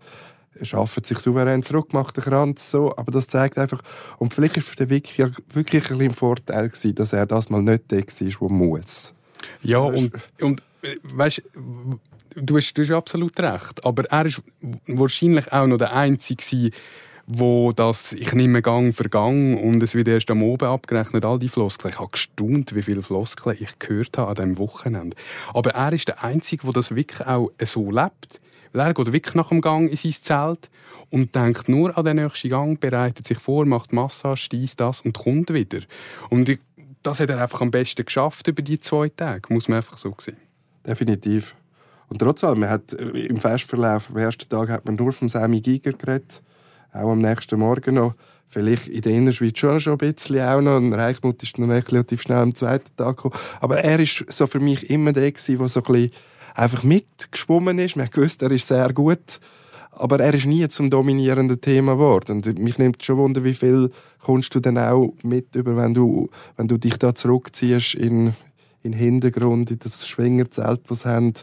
Er 0.57 0.67
schafft 0.67 1.05
sich 1.05 1.19
souverän 1.19 1.63
zurück, 1.63 1.93
macht 1.93 2.17
den 2.17 2.25
Kranz 2.25 2.71
so, 2.71 2.97
aber 2.97 3.11
das 3.11 3.27
zeigt 3.27 3.59
einfach, 3.59 3.83
und 4.19 4.35
vielleicht 4.35 4.57
war 4.57 4.63
für 4.63 4.77
den 4.77 4.91
Vicky 4.91 5.23
ja 5.23 5.31
wirklich 5.53 5.91
ein, 5.91 6.01
ein 6.01 6.13
Vorteil 6.13 6.69
gewesen, 6.69 6.95
dass 6.95 7.13
er 7.13 7.27
das 7.27 7.51
mal 7.51 7.63
nicht 7.63 7.91
der 7.91 8.03
war, 8.03 8.41
wo 8.41 8.49
muss. 8.49 9.13
Ja, 9.63 9.79
und, 9.79 10.13
und 10.41 10.63
äh, 10.83 10.97
weißt 11.03 11.43
du 12.37 12.57
hast, 12.57 12.75
du 12.75 12.83
hast 12.83 12.91
absolut 12.91 13.39
recht, 13.41 13.85
aber 13.85 14.05
er 14.11 14.25
war 14.25 14.33
wahrscheinlich 14.87 15.53
auch 15.53 15.67
noch 15.67 15.79
der 15.79 15.95
Einzige 15.95 16.71
wo 17.27 17.73
das 17.73 18.13
«Ich 18.13 18.33
nehme 18.35 18.61
Gang 18.63 18.95
für 18.95 19.09
Gang» 19.09 19.59
und 19.61 19.83
es 19.83 19.95
wird 19.95 20.09
erst 20.09 20.31
am 20.31 20.43
Oben 20.43 20.69
abgerechnet, 20.69 21.25
all 21.25 21.39
die 21.39 21.49
Floskeln. 21.49 21.93
Ich 21.93 21.99
habe 21.99 22.11
gestaunt, 22.11 22.75
wie 22.75 22.83
viele 22.83 23.03
Floskeln 23.03 23.57
ich 23.59 23.79
gehört 23.79 24.19
habe 24.19 24.31
an 24.31 24.35
diesem 24.35 24.59
Wochenende. 24.59 25.17
Aber 25.53 25.71
er 25.71 25.93
ist 25.93 26.09
der 26.09 26.23
Einzige, 26.23 26.65
der 26.65 26.73
das 26.75 26.95
wirklich 26.95 27.27
auch 27.27 27.51
so 27.63 27.91
lebt. 27.91 28.41
Er 28.73 28.93
geht 28.93 29.13
wirklich 29.13 29.35
nach 29.35 29.49
dem 29.49 29.61
Gang 29.61 29.89
in 29.91 29.97
sein 29.97 30.13
Zelt 30.13 30.71
und 31.11 31.35
denkt 31.35 31.69
nur 31.69 31.97
an 31.97 32.05
den 32.05 32.17
nächsten 32.17 32.51
Gang, 32.51 32.79
bereitet 32.79 33.27
sich 33.27 33.39
vor, 33.39 33.65
macht 33.65 33.93
Massage, 33.93 34.49
dies, 34.51 34.77
das 34.77 35.01
und 35.03 35.17
kommt 35.17 35.53
wieder. 35.55 35.81
Und 36.29 36.59
das 37.03 37.21
hat 37.21 37.31
er 37.31 37.41
einfach 37.41 37.61
am 37.61 37.71
besten 37.71 38.05
geschafft 38.05 38.49
über 38.49 38.63
die 38.63 38.81
zwei 38.81 39.09
Tage, 39.09 39.53
muss 39.53 39.69
man 39.69 39.77
einfach 39.77 39.97
so 39.97 40.15
sehen. 40.19 40.37
Definitiv. 40.87 41.55
Und 42.09 42.19
trotzdem, 42.19 42.61
man 42.61 42.69
hat 42.69 42.93
äh, 42.93 43.27
im 43.27 43.39
Festverlauf, 43.41 44.11
am 44.11 44.17
ersten 44.19 44.49
Tag 44.49 44.69
hat 44.69 44.85
man 44.85 44.97
nur 44.97 45.13
vom 45.13 45.29
Sammy 45.29 45.61
Giger 45.61 45.93
geredet 45.93 46.43
auch 46.95 47.11
am 47.11 47.19
nächsten 47.19 47.59
Morgen 47.59 47.97
noch. 47.97 48.15
Vielleicht 48.49 48.87
in 48.87 49.01
der 49.01 49.13
Innerschweiz 49.13 49.59
schon, 49.59 49.81
schon 49.81 49.95
ein 49.95 50.15
bisschen 50.15 50.41
auch 50.41 50.61
noch. 50.61 50.77
Und 50.77 50.93
Reichmut 50.93 51.43
ist 51.43 51.59
noch 51.59 51.69
relativ 51.69 52.23
schnell 52.23 52.39
am 52.39 52.55
zweiten 52.55 52.95
Tag 52.97 53.17
gekommen. 53.17 53.35
Aber 53.61 53.79
er 53.79 53.99
ist 53.99 54.25
so 54.29 54.47
für 54.47 54.61
mich 54.61 54.89
immer 54.91 55.13
der 55.13 55.33
der 55.33 55.69
so 55.69 55.81
ein 55.81 55.93
bisschen 55.93 56.11
einfach 56.55 56.85
mitgeschwommen 56.85 57.79
ist. 57.81 57.97
Man 57.97 58.11
gewusst, 58.11 58.43
er 58.43 58.53
ist 58.53 58.69
sehr 58.69 58.93
gut. 58.93 59.41
Aber 59.91 60.21
er 60.21 60.35
ist 60.35 60.47
nie 60.47 60.67
zum 60.69 60.91
dominierenden 60.91 61.61
Thema 61.61 61.95
geworden. 61.95 62.43
Und 62.45 62.59
mich 62.59 62.79
nimmt 62.79 63.03
schon 63.03 63.17
Wunder, 63.17 63.45
wie 63.45 63.55
viel 63.55 63.91
kommst 64.23 64.55
du 64.55 64.61
denn 64.61 64.79
auch 64.79 65.15
mit 65.23 65.55
über, 65.55 65.77
wenn 65.77 65.95
du, 65.95 66.31
wenn 66.57 66.69
du 66.69 66.79
dich 66.79 66.97
da 66.97 67.15
zurückziehst 67.15 67.95
in, 67.95 68.35
in 68.83 68.93
den 68.93 68.93
Hintergrund, 68.93 69.71
in 69.71 69.79
das 69.81 70.07
Schwingerzelt, 70.07 70.83
das 70.89 71.01
sie 71.01 71.09
haben 71.09 71.35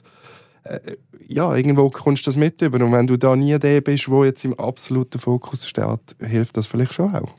äh, 0.63 0.79
ja, 1.27 1.55
irgendwo 1.55 1.89
kommst 1.89 2.25
du 2.25 2.29
das 2.29 2.37
mit 2.37 2.61
über. 2.61 2.83
Und 2.83 2.91
wenn 2.91 3.07
du 3.07 3.17
da 3.17 3.35
nie 3.35 3.57
der 3.57 3.81
bist, 3.81 4.07
der 4.07 4.25
jetzt 4.25 4.45
im 4.45 4.59
absoluten 4.59 5.19
Fokus 5.19 5.67
steht, 5.67 6.15
hilft 6.19 6.57
das 6.57 6.67
vielleicht 6.67 6.93
schon 6.93 7.13
auch. 7.15 7.33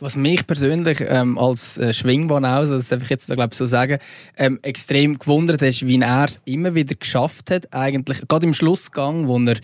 Was 0.00 0.16
mich 0.16 0.46
persönlich 0.46 1.02
ähm, 1.06 1.38
als 1.38 1.78
äh, 1.78 1.92
Schwingbahn 1.94 2.44
aus, 2.44 2.68
das 2.68 2.88
darf 2.88 3.02
ich 3.02 3.10
jetzt 3.10 3.30
da, 3.30 3.36
glaub, 3.36 3.54
so 3.54 3.64
sagen, 3.66 3.98
ähm, 4.36 4.58
extrem 4.62 5.18
gewundert 5.18 5.62
ist, 5.62 5.86
wie 5.86 6.00
er 6.00 6.24
es 6.24 6.40
immer 6.44 6.74
wieder 6.74 6.94
geschafft 6.94 7.50
hat, 7.50 7.72
eigentlich, 7.72 8.26
gerade 8.28 8.46
im 8.46 8.54
Schlussgang, 8.54 9.28
wo 9.28 9.38
er 9.38 9.56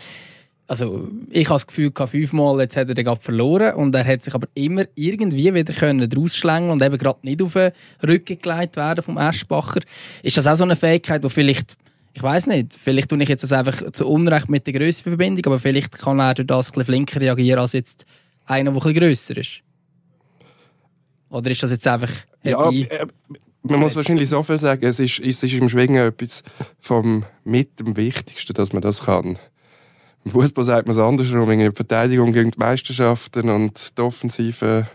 also 0.66 1.08
ich 1.30 1.48
habe 1.48 1.56
das 1.56 1.66
Gefühl, 1.66 1.90
fünfmal 1.92 2.60
jetzt 2.60 2.76
hat 2.76 2.88
er 2.88 2.94
den 2.94 3.04
gerade 3.04 3.20
verloren 3.20 3.74
und 3.74 3.92
er 3.92 4.06
hat 4.06 4.22
sich 4.22 4.34
aber 4.36 4.46
immer 4.54 4.84
irgendwie 4.94 5.52
wieder 5.52 5.72
können 5.72 6.08
rausschlängeln 6.12 6.70
und 6.70 6.80
eben 6.80 6.96
gerade 6.96 7.18
nicht 7.22 7.42
auf 7.42 7.54
den 7.54 7.72
Rücken 8.06 8.38
gelegt 8.38 8.76
werden 8.76 9.02
vom 9.02 9.18
Eschbacher. 9.18 9.80
Ist 10.22 10.36
das 10.36 10.46
auch 10.46 10.54
so 10.54 10.62
eine 10.62 10.76
Fähigkeit, 10.76 11.24
die 11.24 11.28
vielleicht 11.28 11.76
ich 12.12 12.22
weiß 12.22 12.46
nicht, 12.48 12.74
vielleicht 12.74 13.08
tue 13.08 13.22
ich 13.22 13.28
jetzt 13.28 13.42
das 13.42 13.52
einfach 13.52 13.92
zu 13.92 14.08
Unrecht 14.08 14.48
mit 14.48 14.66
der 14.66 14.74
Größe 14.74 15.02
Verbindung, 15.02 15.46
aber 15.46 15.60
vielleicht 15.60 15.98
kann 15.98 16.18
er 16.18 16.34
durch 16.34 16.46
das 16.46 16.68
ein 16.68 16.72
bisschen 16.72 16.84
flinker 16.84 17.20
reagieren 17.20 17.60
als 17.60 17.72
jetzt 17.72 18.04
einer, 18.46 18.72
der 18.72 18.80
ein 18.80 18.82
bisschen 18.82 18.94
grösser 18.94 19.36
ist. 19.36 19.60
Oder 21.28 21.50
ist 21.50 21.62
das 21.62 21.70
jetzt 21.70 21.86
einfach 21.86 22.10
ja, 22.42 22.70
äh, 22.70 23.06
man 23.62 23.80
muss 23.80 23.94
wahrscheinlich 23.94 24.28
so 24.28 24.42
viel 24.42 24.58
sagen, 24.58 24.84
es 24.84 24.98
ist, 24.98 25.20
es 25.20 25.42
ist 25.42 25.52
im 25.52 25.68
Schwingen 25.68 26.08
etwas 26.08 26.42
vom 26.80 27.24
mit 27.44 27.78
dem 27.78 27.96
Wichtigsten, 27.96 28.54
dass 28.54 28.72
man 28.72 28.82
das 28.82 29.04
kann. 29.04 29.38
Im 30.24 30.32
Fußball 30.32 30.64
sagt 30.64 30.86
man 30.86 30.96
es 30.96 31.02
andersrum, 31.02 31.50
in 31.50 31.60
der 31.60 31.72
Verteidigung 31.72 32.32
gegen 32.32 32.50
die 32.50 32.58
Meisterschaften 32.58 33.48
und 33.48 33.96
die 33.96 34.02
Offensive 34.02 34.88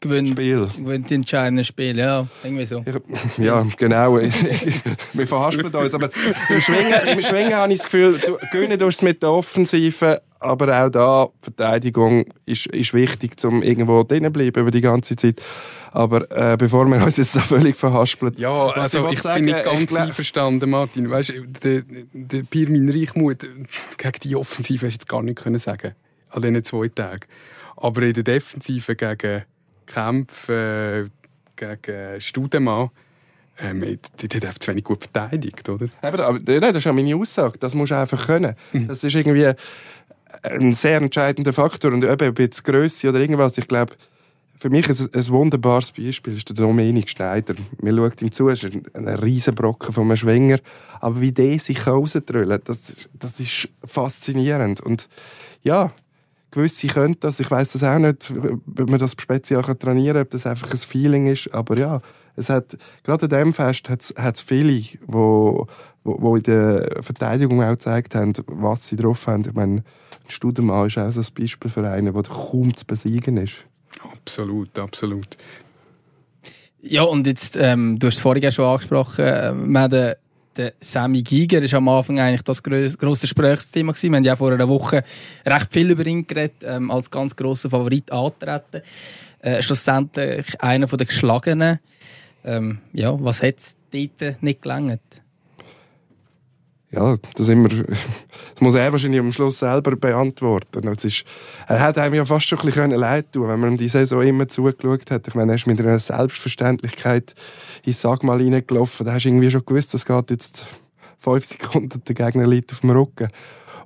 gewinnt, 0.00 0.30
Spiel. 0.30 0.68
gewinnt 0.76 1.10
die 1.10 1.14
entscheidenden 1.14 1.64
Spiel, 1.64 1.98
ja, 1.98 2.26
irgendwie 2.42 2.66
so. 2.66 2.84
Ja, 3.38 3.66
genau. 3.76 4.18
Wir 5.12 5.26
verhaspeln 5.26 5.74
uns, 5.74 5.94
aber 5.94 6.10
im 6.48 6.60
Schwingen, 6.60 7.08
im 7.08 7.22
Schwingen 7.22 7.54
habe 7.54 7.72
ich 7.72 7.78
das 7.78 7.86
Gefühl, 7.86 8.18
du 8.18 8.38
gewinnen 8.52 8.80
es 8.80 9.02
mit 9.02 9.22
der 9.22 9.30
Offensive, 9.30 10.22
aber 10.40 10.84
auch 10.84 10.88
da, 10.88 11.28
Verteidigung 11.40 12.24
ist, 12.46 12.66
ist 12.66 12.94
wichtig, 12.94 13.32
um 13.44 13.62
irgendwo 13.62 14.02
drinnen 14.02 14.32
bleiben 14.32 14.60
über 14.60 14.70
die 14.70 14.80
ganze 14.80 15.16
Zeit. 15.16 15.40
Aber 15.92 16.30
äh, 16.30 16.56
bevor 16.56 16.86
wir 16.86 17.02
uns 17.04 17.18
jetzt 17.18 17.36
da 17.36 17.40
völlig 17.40 17.76
verhaspeln. 17.76 18.34
Ja, 18.38 18.68
also 18.68 19.06
ich, 19.08 19.14
ich 19.14 19.20
sagen, 19.20 19.44
bin 19.44 19.54
nicht 19.54 19.64
ganz 19.64 19.94
einverstanden, 19.94 20.70
Martin. 20.70 21.10
Weißt 21.10 21.30
du, 21.30 21.46
der, 21.46 21.82
der 22.12 22.42
Pirmin 22.44 22.88
Reichmut 22.90 23.46
gegen 23.98 24.18
die 24.24 24.34
Offensive 24.34 24.86
hast 24.86 24.94
du 24.94 24.98
jetzt 25.00 25.08
gar 25.08 25.22
nicht 25.22 25.36
können 25.36 25.58
sagen 25.58 25.94
an 26.30 26.42
diesen 26.42 26.64
zwei 26.64 26.88
Tagen. 26.88 27.26
Aber 27.76 28.02
in 28.02 28.14
der 28.14 28.22
Defensive 28.22 28.96
gegen 28.96 29.42
Kämpfe 29.86 31.08
äh, 31.08 31.76
gegen 31.76 32.20
Studemann, 32.20 32.90
ähm, 33.60 33.98
die, 34.20 34.28
die 34.28 34.46
hat 34.46 34.62
zu 34.62 34.70
wenig 34.70 34.84
gut 34.84 35.04
verteidigt, 35.04 35.68
oder? 35.68 35.88
Aber, 36.00 36.26
aber 36.26 36.38
das 36.38 36.76
ist 36.76 36.84
ja 36.84 36.92
meine 36.92 37.14
Aussage. 37.14 37.58
Das 37.58 37.74
musst 37.74 37.92
du 37.92 37.96
einfach 37.96 38.26
können. 38.26 38.56
Mhm. 38.72 38.88
Das 38.88 39.04
ist 39.04 39.14
irgendwie 39.14 39.52
ein 40.42 40.74
sehr 40.74 40.96
entscheidender 40.96 41.52
Faktor. 41.52 41.92
Und 41.92 42.04
eben, 42.04 42.28
ob 42.28 42.38
jetzt 42.38 42.64
Größe 42.64 43.08
oder 43.08 43.20
irgendwas, 43.20 43.58
ich 43.58 43.68
glaube, 43.68 43.94
für 44.58 44.70
mich 44.70 44.88
ist 44.88 45.14
ein, 45.14 45.28
wunderbares 45.28 45.92
Beispiel 45.92 46.36
ist 46.36 46.48
der 46.48 46.56
Dominik 46.56 47.10
Schneider. 47.10 47.54
Man 47.80 47.96
schaut 47.96 48.22
ihm 48.22 48.30
zu, 48.30 48.46
er 48.46 48.54
ist 48.54 48.64
ein, 48.64 48.84
ein 48.94 49.08
riesen 49.08 49.54
Brocken 49.54 49.92
von 49.92 50.04
einem 50.04 50.16
Schwinger. 50.16 50.58
Aber 51.00 51.20
wie 51.20 51.32
der 51.32 51.58
sich 51.58 51.86
rausdrüllt, 51.86 52.68
das, 52.68 53.08
das 53.12 53.40
ist 53.40 53.68
faszinierend. 53.84 54.80
Und 54.80 55.08
ja, 55.62 55.92
gewisse 56.52 56.86
können 56.86 57.16
das. 57.18 57.40
Ich 57.40 57.50
weiß 57.50 57.72
das 57.72 57.82
auch 57.82 57.98
nicht, 57.98 58.30
ob 58.30 58.88
man 58.88 58.98
das 58.98 59.16
speziell 59.18 59.62
trainieren 59.62 60.14
kann, 60.14 60.22
ob 60.22 60.30
das 60.30 60.46
einfach 60.46 60.70
ein 60.70 60.78
Feeling 60.78 61.26
ist. 61.26 61.52
Aber 61.52 61.76
ja, 61.76 62.00
es 62.36 62.48
hat, 62.48 62.76
gerade 63.02 63.24
an 63.24 63.30
diesem 63.30 63.54
Fest 63.54 63.88
hat 63.88 64.00
es 64.34 64.40
viele, 64.40 64.72
die 64.72 64.98
wo, 65.06 65.66
wo, 66.04 66.36
in 66.36 66.42
der 66.44 67.02
Verteidigung 67.02 67.62
auch 67.62 67.70
gezeigt 67.70 68.14
haben, 68.14 68.32
was 68.46 68.88
sie 68.88 68.96
drauf 68.96 69.26
haben. 69.26 69.44
Ich 69.46 69.54
meine, 69.54 69.78
ein 69.78 69.84
Studemann 70.28 70.86
ist 70.86 70.98
auch 70.98 71.10
so 71.10 71.20
ein 71.20 71.26
Beispiel 71.34 71.70
für 71.70 71.88
einen, 71.88 72.12
der 72.12 72.22
kaum 72.22 72.76
zu 72.76 72.86
besiegen 72.86 73.36
ist. 73.36 73.64
Absolut, 74.12 74.78
absolut. 74.78 75.36
Ja, 76.80 77.02
und 77.02 77.26
jetzt, 77.26 77.56
ähm, 77.56 77.98
du 77.98 78.08
hast 78.08 78.16
es 78.16 78.20
vorhin 78.20 78.50
schon 78.50 78.64
angesprochen, 78.64 79.24
äh, 79.24 79.52
wir 79.54 79.80
haben 79.80 80.14
der 80.56 80.74
Sammy 80.80 81.22
Giger. 81.22 81.62
War 81.62 81.78
am 81.78 81.88
Anfang 81.88 82.20
eigentlich 82.20 82.42
das 82.42 82.62
grosse 82.62 82.96
Gesprächsthema. 82.98 83.94
Wir 83.98 84.16
haben 84.16 84.24
ja 84.24 84.36
vor 84.36 84.52
einer 84.52 84.68
Woche 84.68 85.04
recht 85.46 85.72
viel 85.72 85.90
über 85.90 86.06
ihn 86.06 86.26
geredet, 86.26 86.62
ähm, 86.64 86.90
als 86.90 87.10
ganz 87.10 87.36
grosser 87.36 87.70
Favorit 87.70 88.10
antreten. 88.10 88.82
Äh, 89.40 89.62
schlussendlich 89.62 90.60
einer 90.60 90.86
der 90.86 91.06
Geschlagenen. 91.06 91.78
Ähm, 92.44 92.78
ja, 92.92 93.16
was 93.22 93.42
hat 93.42 93.58
es 93.58 93.76
dort 93.92 94.42
nicht 94.42 94.62
gelangt? 94.62 95.21
Ja, 96.92 97.16
das, 97.36 97.48
immer, 97.48 97.68
das 98.54 98.60
muss 98.60 98.74
er 98.74 98.92
wahrscheinlich 98.92 99.20
am 99.20 99.32
Schluss 99.32 99.58
selber 99.58 99.96
beantworten. 99.96 100.86
Es 100.88 101.04
ist, 101.04 101.24
er 101.66 101.80
hat 101.80 101.96
einem 101.96 102.14
ja 102.14 102.24
fast 102.26 102.46
schon 102.46 102.58
ein 102.60 102.66
bisschen 102.66 102.90
leid 102.90 103.32
tun 103.32 103.48
wenn 103.48 103.60
man 103.60 103.72
ihm 103.72 103.76
die 103.78 103.88
Saison 103.88 104.22
immer 104.22 104.46
zugeschaut 104.46 105.10
hat. 105.10 105.26
Ich 105.26 105.34
meine, 105.34 105.52
er 105.52 105.56
ist 105.56 105.66
mit 105.66 105.80
einer 105.80 105.98
Selbstverständlichkeit 105.98 107.34
ins 107.84 108.00
Sagmal 108.00 108.42
reingelaufen. 108.42 109.06
Da 109.06 109.14
hast 109.14 109.24
du 109.24 109.30
irgendwie 109.30 109.50
schon 109.50 109.64
gewusst, 109.64 109.94
das 109.94 110.04
geht 110.04 110.30
jetzt 110.30 110.66
fünf 111.18 111.46
Sekunden, 111.46 112.02
der 112.04 112.14
Gegner 112.14 112.46
liegt 112.46 112.72
auf 112.72 112.80
dem 112.80 112.90
Rücken. 112.90 113.28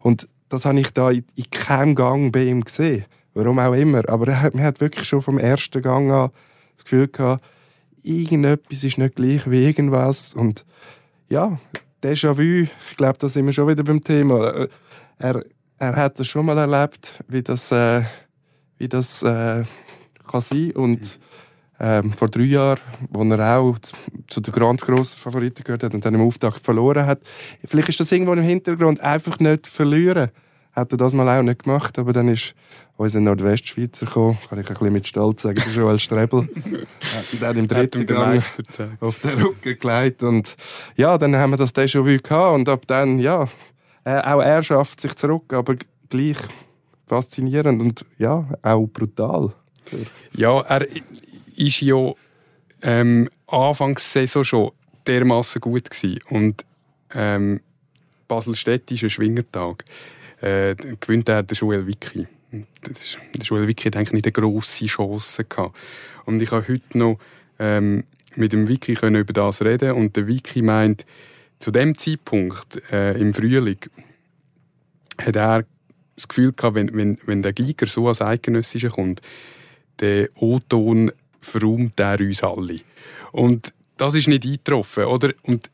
Und 0.00 0.28
das 0.48 0.64
habe 0.64 0.80
ich 0.80 0.90
da 0.90 1.10
in, 1.10 1.24
in 1.36 1.50
keinem 1.50 1.94
Gang 1.94 2.32
bei 2.32 2.44
ihm 2.44 2.64
gesehen. 2.64 3.04
Warum 3.34 3.58
auch 3.60 3.74
immer. 3.74 4.08
Aber 4.08 4.26
er 4.28 4.42
hat, 4.42 4.54
man 4.54 4.64
hat 4.64 4.80
wirklich 4.80 5.06
schon 5.06 5.22
vom 5.22 5.38
ersten 5.38 5.80
Gang 5.80 6.10
an 6.10 6.30
das 6.74 6.84
Gefühl 6.84 7.06
gehabt, 7.06 7.44
irgendetwas 8.02 8.82
ist 8.82 8.98
nicht 8.98 9.14
gleich 9.14 9.48
wie 9.48 9.64
irgendwas. 9.64 10.34
Und 10.34 10.64
ja, 11.28 11.58
Déjà-vu, 12.06 12.68
ich 12.90 12.96
glaube, 12.96 13.18
da 13.18 13.26
sind 13.26 13.46
wir 13.46 13.52
schon 13.52 13.66
wieder 13.66 13.82
beim 13.82 14.00
Thema. 14.00 14.68
Er, 15.18 15.42
er 15.76 15.96
hat 15.96 16.20
das 16.20 16.28
schon 16.28 16.46
mal 16.46 16.56
erlebt, 16.56 17.20
wie 17.26 17.42
das, 17.42 17.72
äh, 17.72 18.02
wie 18.78 18.86
das 18.88 19.24
äh, 19.24 19.64
kann 20.30 20.40
sein 20.40 20.70
und 20.76 21.18
ähm, 21.80 22.12
vor 22.12 22.28
drei 22.28 22.44
Jahren, 22.44 22.78
wo 23.10 23.24
er 23.24 23.58
auch 23.58 23.76
zu 24.28 24.40
den 24.40 24.54
ganz 24.54 24.82
grossen 24.82 25.18
Favoriten 25.18 25.64
gehört 25.64 25.82
hat 25.82 25.94
und 25.94 26.04
dann 26.04 26.14
im 26.14 26.20
Auftakt 26.20 26.64
verloren 26.64 27.06
hat. 27.06 27.22
Vielleicht 27.64 27.88
ist 27.88 27.98
das 27.98 28.12
irgendwo 28.12 28.34
im 28.34 28.42
Hintergrund 28.42 29.00
einfach 29.00 29.40
nicht 29.40 29.66
verlieren. 29.66 30.30
Hat 30.76 30.92
er 30.92 30.98
das 30.98 31.14
mal 31.14 31.26
auch 31.28 31.42
nicht 31.42 31.64
gemacht, 31.64 31.98
aber 31.98 32.12
dann 32.12 32.28
ist 32.28 32.54
unser 32.98 33.20
Nordwestschweizer 33.20 34.06
gekommen, 34.06 34.38
kann 34.48 34.58
ich 34.58 34.68
ein 34.68 34.74
bisschen 34.74 34.92
mit 34.92 35.06
Stolz 35.06 35.42
sagen, 35.42 35.56
der 35.66 35.72
Joel 35.72 35.98
Strebel. 35.98 36.48
hat 37.14 37.40
dann 37.40 37.56
im 37.56 37.66
dritten 37.66 38.06
Gang 38.06 38.42
auf 39.00 39.20
den 39.20 39.40
Rücken 39.40 39.78
gelegt 39.78 40.22
und 40.22 40.56
ja, 40.96 41.18
dann 41.18 41.34
haben 41.34 41.50
wir 41.50 41.56
das 41.56 41.74
Déjà-vu 41.74 42.22
gehabt 42.22 42.54
und 42.54 42.68
ab 42.68 42.82
dann, 42.86 43.18
ja, 43.18 43.48
äh, 44.04 44.20
auch 44.20 44.40
er 44.40 44.62
schafft 44.62 45.00
sich 45.00 45.14
zurück, 45.16 45.52
aber 45.52 45.76
gleich 46.08 46.36
faszinierend 47.06 47.80
und 47.82 48.04
ja, 48.18 48.46
auch 48.62 48.86
brutal. 48.86 49.52
Ja, 50.32 50.60
er 50.60 50.86
ist 51.56 51.80
ja 51.80 52.12
ähm, 52.82 53.28
Anfangssaison 53.46 54.44
schon 54.44 54.72
dermaßen 55.06 55.60
gut 55.60 55.90
gewesen 55.90 56.20
und 56.28 56.64
ähm, 57.14 57.60
Basel-Stedt 58.28 58.90
ist 58.90 59.04
ein 59.04 59.10
Schwingertag. 59.10 59.84
Äh, 60.40 60.76
gewinnt 61.00 61.28
er 61.28 61.42
der 61.42 61.56
Joel 61.56 61.86
Wicki 61.86 62.26
der 62.52 63.44
Schule 63.44 63.66
wirklich 63.66 63.90
denke 63.90 64.10
ich, 64.10 64.12
nicht 64.12 64.26
eine 64.26 64.32
grosse 64.32 64.86
Chance 64.86 65.44
gehabt. 65.44 65.76
Und 66.24 66.40
ich 66.40 66.50
habe 66.50 66.66
heute 66.68 66.98
noch 66.98 67.18
ähm, 67.58 68.04
mit 68.34 68.52
dem 68.52 68.68
Wiki 68.68 68.94
können 68.94 69.20
über 69.20 69.32
das 69.32 69.62
reden 69.62 69.92
und 69.92 70.16
der 70.16 70.26
Wiki 70.26 70.62
meint, 70.62 71.06
zu 71.58 71.70
dem 71.70 71.96
Zeitpunkt 71.96 72.82
äh, 72.92 73.18
im 73.18 73.32
Frühling 73.32 73.78
hat 75.18 75.36
er 75.36 75.64
das 76.14 76.28
Gefühl 76.28 76.52
gehabt, 76.52 76.74
wenn, 76.74 76.94
wenn, 76.94 77.18
wenn 77.24 77.42
der 77.42 77.52
Giger 77.52 77.86
so 77.86 78.08
als 78.08 78.20
Eidgenössischer 78.20 78.90
kommt, 78.90 79.22
der 80.00 80.28
O-Ton 80.34 81.12
verräumt 81.40 81.98
er 81.98 82.20
uns 82.20 82.42
alle. 82.42 82.80
Und 83.32 83.72
das 83.96 84.14
ist 84.14 84.28
nicht 84.28 84.44
eingetroffen, 84.44 85.04
oder? 85.04 85.32
Und 85.42 85.70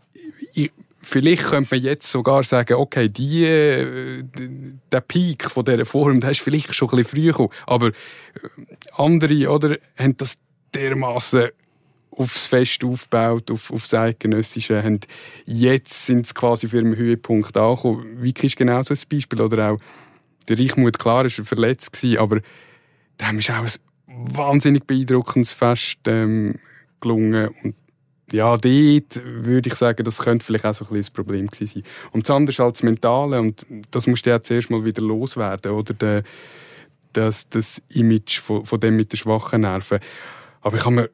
Vielleicht 1.04 1.42
könnte 1.44 1.74
man 1.74 1.82
jetzt 1.82 2.10
sogar 2.10 2.44
sagen, 2.44 2.74
okay, 2.74 3.08
die, 3.08 3.44
äh, 3.44 4.22
der 4.90 5.00
Peak 5.00 5.50
von 5.50 5.64
dieser 5.64 5.84
Form, 5.84 6.20
der 6.20 6.30
ist 6.30 6.40
vielleicht 6.40 6.72
schon 6.74 6.88
ein 6.90 6.96
bisschen 6.96 7.16
früh 7.16 7.26
gekommen. 7.26 7.50
Aber 7.66 7.88
äh, 7.88 7.92
andere, 8.92 9.50
oder, 9.50 9.78
haben 9.98 10.16
das 10.16 10.38
dermaßen 10.72 11.48
aufs 12.16 12.46
Fest 12.46 12.84
aufgebaut, 12.84 13.50
auf, 13.50 13.70
auf 13.72 13.82
das 13.82 13.94
Eidgenössische, 13.94 14.82
haben 14.82 15.00
jetzt 15.44 16.06
sind 16.06 16.26
sie 16.26 16.34
quasi 16.34 16.68
für 16.68 16.78
einen 16.78 16.94
Höhepunkt 16.94 17.56
angekommen. 17.56 18.22
Wiki 18.22 18.46
ist 18.46 18.56
genau 18.56 18.82
so 18.82 18.94
ein 18.94 19.00
Beispiel. 19.10 19.40
Oder 19.40 19.72
auch 19.72 19.78
der 20.48 20.58
Reichmut, 20.58 20.98
klar, 20.98 21.24
ist 21.24 21.40
verletzt 21.44 21.92
gewesen, 21.92 22.18
aber 22.18 22.40
dem 23.20 23.38
ist 23.38 23.50
auch 23.50 23.64
ein 23.64 24.36
wahnsinnig 24.36 24.86
beeindruckendes 24.86 25.52
Fest 25.52 25.98
ähm, 26.06 26.58
gelungen. 27.00 27.50
Und 27.62 27.74
ja, 28.30 28.56
dort 28.56 28.62
würde 29.24 29.68
ich 29.68 29.74
sagen, 29.74 30.04
das 30.04 30.18
könnte 30.18 30.44
vielleicht 30.44 30.64
auch 30.64 30.74
so 30.74 30.84
ein 30.84 30.88
bisschen 30.88 31.00
das 31.00 31.10
Problem 31.10 31.46
gewesen 31.48 31.66
sein. 31.66 31.82
Und 32.12 32.28
das 32.28 32.34
andere 32.34 32.52
ist 32.52 32.58
halt 32.58 32.76
das 32.76 32.82
Mentale 32.82 33.40
und 33.40 33.66
das 33.90 34.06
musst 34.06 34.24
du 34.24 34.30
ja 34.30 34.40
zuerst 34.40 34.70
mal 34.70 34.84
wieder 34.84 35.02
loswerden, 35.02 35.72
oder? 35.72 35.94
Der, 35.94 36.22
das, 37.12 37.48
das 37.48 37.82
Image 37.90 38.38
von, 38.38 38.64
von 38.64 38.80
dem 38.80 38.96
mit 38.96 39.12
den 39.12 39.18
schwachen 39.18 39.62
Nerven. 39.62 39.98
Aber 40.62 40.76
ich 40.76 40.84
habe 40.84 40.94
mir 40.94 41.10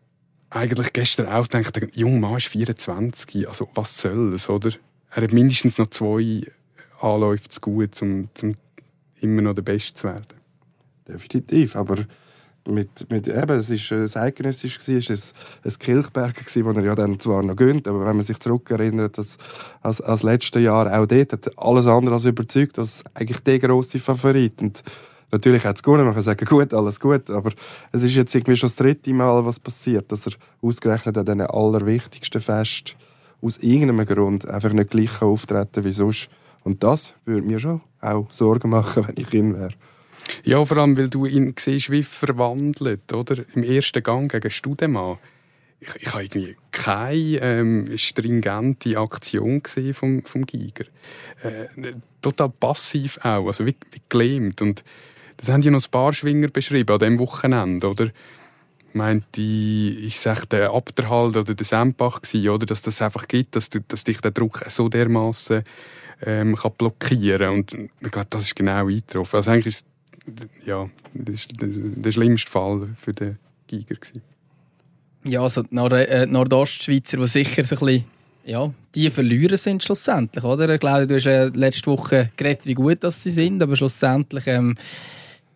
eigentlich 0.50 0.92
gestern 0.92 1.26
auch 1.26 1.48
gedacht, 1.48 1.76
der 1.76 1.88
junge 1.92 2.20
Mann 2.20 2.36
ist 2.36 2.48
24, 2.48 3.48
also 3.48 3.68
was 3.74 4.00
soll 4.00 4.30
das, 4.30 4.48
oder? 4.48 4.70
Er 5.10 5.22
hat 5.22 5.32
mindestens 5.32 5.78
noch 5.78 5.88
zwei 5.88 6.42
Anläufe 7.00 7.48
zu 7.48 7.60
gut, 7.60 8.00
um, 8.02 8.28
um 8.42 8.56
immer 9.20 9.42
noch 9.42 9.54
der 9.54 9.62
Beste 9.62 9.94
zu 9.94 10.06
werden. 10.06 10.26
Definitiv, 11.06 11.76
aber 11.76 12.04
mit, 12.66 13.10
mit 13.10 13.28
eben, 13.28 13.58
es 13.58 13.70
ist 13.70 13.92
ein 13.92 14.22
eidgenössisch 14.22 14.78
es 14.78 14.88
ist 14.88 15.34
ein, 15.64 15.78
Kilchberger 15.78 16.42
gsi, 16.42 16.64
wo 16.64 16.70
er 16.70 16.84
ja 16.84 16.94
dann 16.94 17.18
zwar 17.18 17.42
noch 17.42 17.56
gönnt, 17.56 17.88
aber 17.88 18.00
wenn 18.06 18.16
man 18.16 18.24
sich 18.24 18.38
zurückerinnert, 18.38 19.16
dass 19.16 19.38
als, 19.80 20.00
als 20.00 20.22
letztes 20.22 20.62
Jahr 20.62 20.86
auch 20.86 21.06
dort 21.06 21.32
hat 21.32 21.58
alles 21.58 21.86
andere 21.86 22.14
als 22.14 22.24
überzeugt, 22.24 22.78
dass 22.78 23.04
eigentlich 23.14 23.40
der 23.40 23.58
grosse 23.58 23.98
Favorit 23.98 24.60
und 24.62 24.82
Natürlich 25.30 25.64
hat 25.64 25.76
es 25.76 25.82
gewonnen, 25.82 26.06
man 26.06 26.14
kann 26.14 26.22
sagen, 26.22 26.46
gut, 26.46 26.72
alles 26.72 26.98
gut, 26.98 27.28
aber 27.28 27.52
es 27.92 28.02
ist 28.02 28.14
jetzt 28.14 28.34
irgendwie 28.34 28.56
schon 28.56 28.68
das 28.68 28.76
dritte 28.76 29.12
Mal, 29.12 29.44
was 29.44 29.60
passiert, 29.60 30.10
dass 30.10 30.26
er 30.26 30.32
ausgerechnet 30.62 31.18
an 31.18 31.26
diesen 31.26 31.42
allerwichtigsten 31.42 32.40
Fest 32.40 32.96
aus 33.42 33.58
irgendeinem 33.58 34.06
Grund 34.06 34.48
einfach 34.48 34.72
nicht 34.72 34.90
gleich 34.90 35.20
auftreten 35.20 35.84
wie 35.84 35.92
sonst. 35.92 36.30
Und 36.64 36.82
das 36.82 37.14
würde 37.26 37.46
mir 37.46 37.60
schon 37.60 37.82
auch 38.00 38.26
Sorgen 38.30 38.70
machen, 38.70 39.06
wenn 39.08 39.22
ich 39.22 39.32
ihn 39.34 39.54
wäre. 39.54 39.74
Ja, 40.44 40.64
vor 40.64 40.76
allem, 40.78 40.96
weil 40.96 41.10
du 41.10 41.26
ihn 41.26 41.54
siehst, 41.58 41.90
wie 41.90 42.02
verwandelt, 42.02 43.12
oder? 43.12 43.44
Im 43.54 43.62
ersten 43.62 44.02
Gang 44.02 44.30
gegen 44.30 44.50
Studemann. 44.50 45.18
Ich, 45.80 45.94
ich 45.94 46.12
habe 46.12 46.24
irgendwie 46.24 46.56
keine 46.72 47.40
ähm, 47.40 47.98
stringente 47.98 48.98
Aktion 48.98 49.62
gesehen 49.62 49.94
vom, 49.94 50.24
vom 50.24 50.44
Giger. 50.44 50.84
Äh, 51.42 51.66
total 52.20 52.48
passiv 52.48 53.18
auch, 53.22 53.46
also 53.46 53.64
wie, 53.64 53.76
wie 53.92 54.02
gelähmt. 54.08 54.60
Und 54.60 54.82
das 55.36 55.48
haben 55.48 55.62
ja 55.62 55.70
noch 55.70 55.84
ein 55.84 55.90
paar 55.90 56.12
Schwinger 56.12 56.48
beschrieben 56.48 56.92
an 56.92 56.98
diesem 56.98 57.18
Wochenende, 57.18 57.88
oder? 57.88 58.10
meint 58.94 59.24
die, 59.36 59.98
ich 60.04 60.18
sag 60.18 60.46
der 60.46 60.72
Abderhalt 60.72 61.36
oder 61.36 61.54
der 61.54 61.66
Sempach 61.66 62.20
gsi, 62.22 62.48
oder 62.48 62.66
dass 62.66 62.82
das 62.82 63.02
einfach 63.02 63.28
gibt, 63.28 63.56
dass, 63.56 63.70
du, 63.70 63.80
dass 63.86 64.04
dich 64.04 64.20
der 64.20 64.30
Druck 64.30 64.62
so 64.68 64.88
dermaßen 64.88 65.62
ähm, 66.22 66.56
kann 66.56 66.72
und 66.80 67.72
ich 68.00 68.10
glaube, 68.10 68.26
das 68.30 68.42
ist 68.42 68.56
genau 68.56 68.86
eingetroffen. 68.86 69.36
Also 69.36 69.50
eigentlich 69.50 69.76
ist 69.76 69.86
ja, 70.64 70.88
das 71.14 71.48
war 71.60 71.68
der 71.68 72.12
schlimmste 72.12 72.50
Fall 72.50 72.88
für 72.96 73.12
den 73.12 73.38
Giger. 73.66 73.94
Gewesen. 73.94 74.22
Ja, 75.24 75.42
also 75.42 75.62
die 75.62 75.74
Nord 75.74 75.92
äh, 75.92 76.26
Nordostschweizer, 76.26 77.16
die 77.18 77.26
sicher 77.26 77.64
so 77.64 77.76
ein 77.76 77.78
bisschen, 77.80 78.04
ja, 78.44 78.72
die 78.94 79.10
verlieren 79.10 79.56
sind 79.56 79.82
schlussendlich, 79.82 80.44
oder? 80.44 80.68
Ich 80.70 80.80
glaube, 80.80 81.06
du 81.06 81.16
hast 81.16 81.26
äh, 81.26 81.48
letzte 81.48 81.90
Woche 81.90 82.30
geredet, 82.36 82.66
wie 82.66 82.74
gut 82.74 83.02
dass 83.04 83.22
sie 83.22 83.30
sind, 83.30 83.62
aber 83.62 83.76
schlussendlich 83.76 84.46
ähm, 84.46 84.76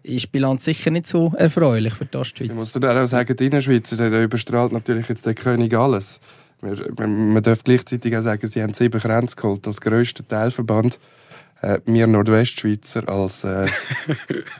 ist 0.03 0.25
die 0.25 0.29
Bilanz 0.29 0.65
sicher 0.65 0.91
nicht 0.91 1.07
so 1.07 1.33
erfreulich 1.37 1.95
für 1.95 2.05
die 2.05 2.17
Ostschweiz. 2.17 2.51
Ich 2.51 2.55
muss 2.55 2.73
dir 2.73 3.03
auch 3.03 3.07
sagen, 3.07 3.37
die 3.37 3.47
Innerschweizer, 3.47 3.97
der 3.97 4.25
überstrahlt 4.25 4.73
natürlich 4.73 5.09
jetzt 5.09 5.25
der 5.25 5.35
König 5.35 5.75
alles. 5.75 6.21
Man 6.61 7.43
darf 7.43 7.65
gleichzeitig 7.65 8.17
auch 8.17 8.23
sagen, 8.23 8.47
sie 8.47 8.63
haben 8.63 8.75
sieben 8.75 9.01
Grenzen 9.01 9.37
geholt 9.37 9.67
als 9.67 9.81
grösster 9.81 10.27
Teilverband 10.27 10.99
äh, 11.63 11.81
wir 11.87 12.07
Nordwestschweizer 12.07 13.09
als. 13.09 13.45
Äh, 13.45 13.67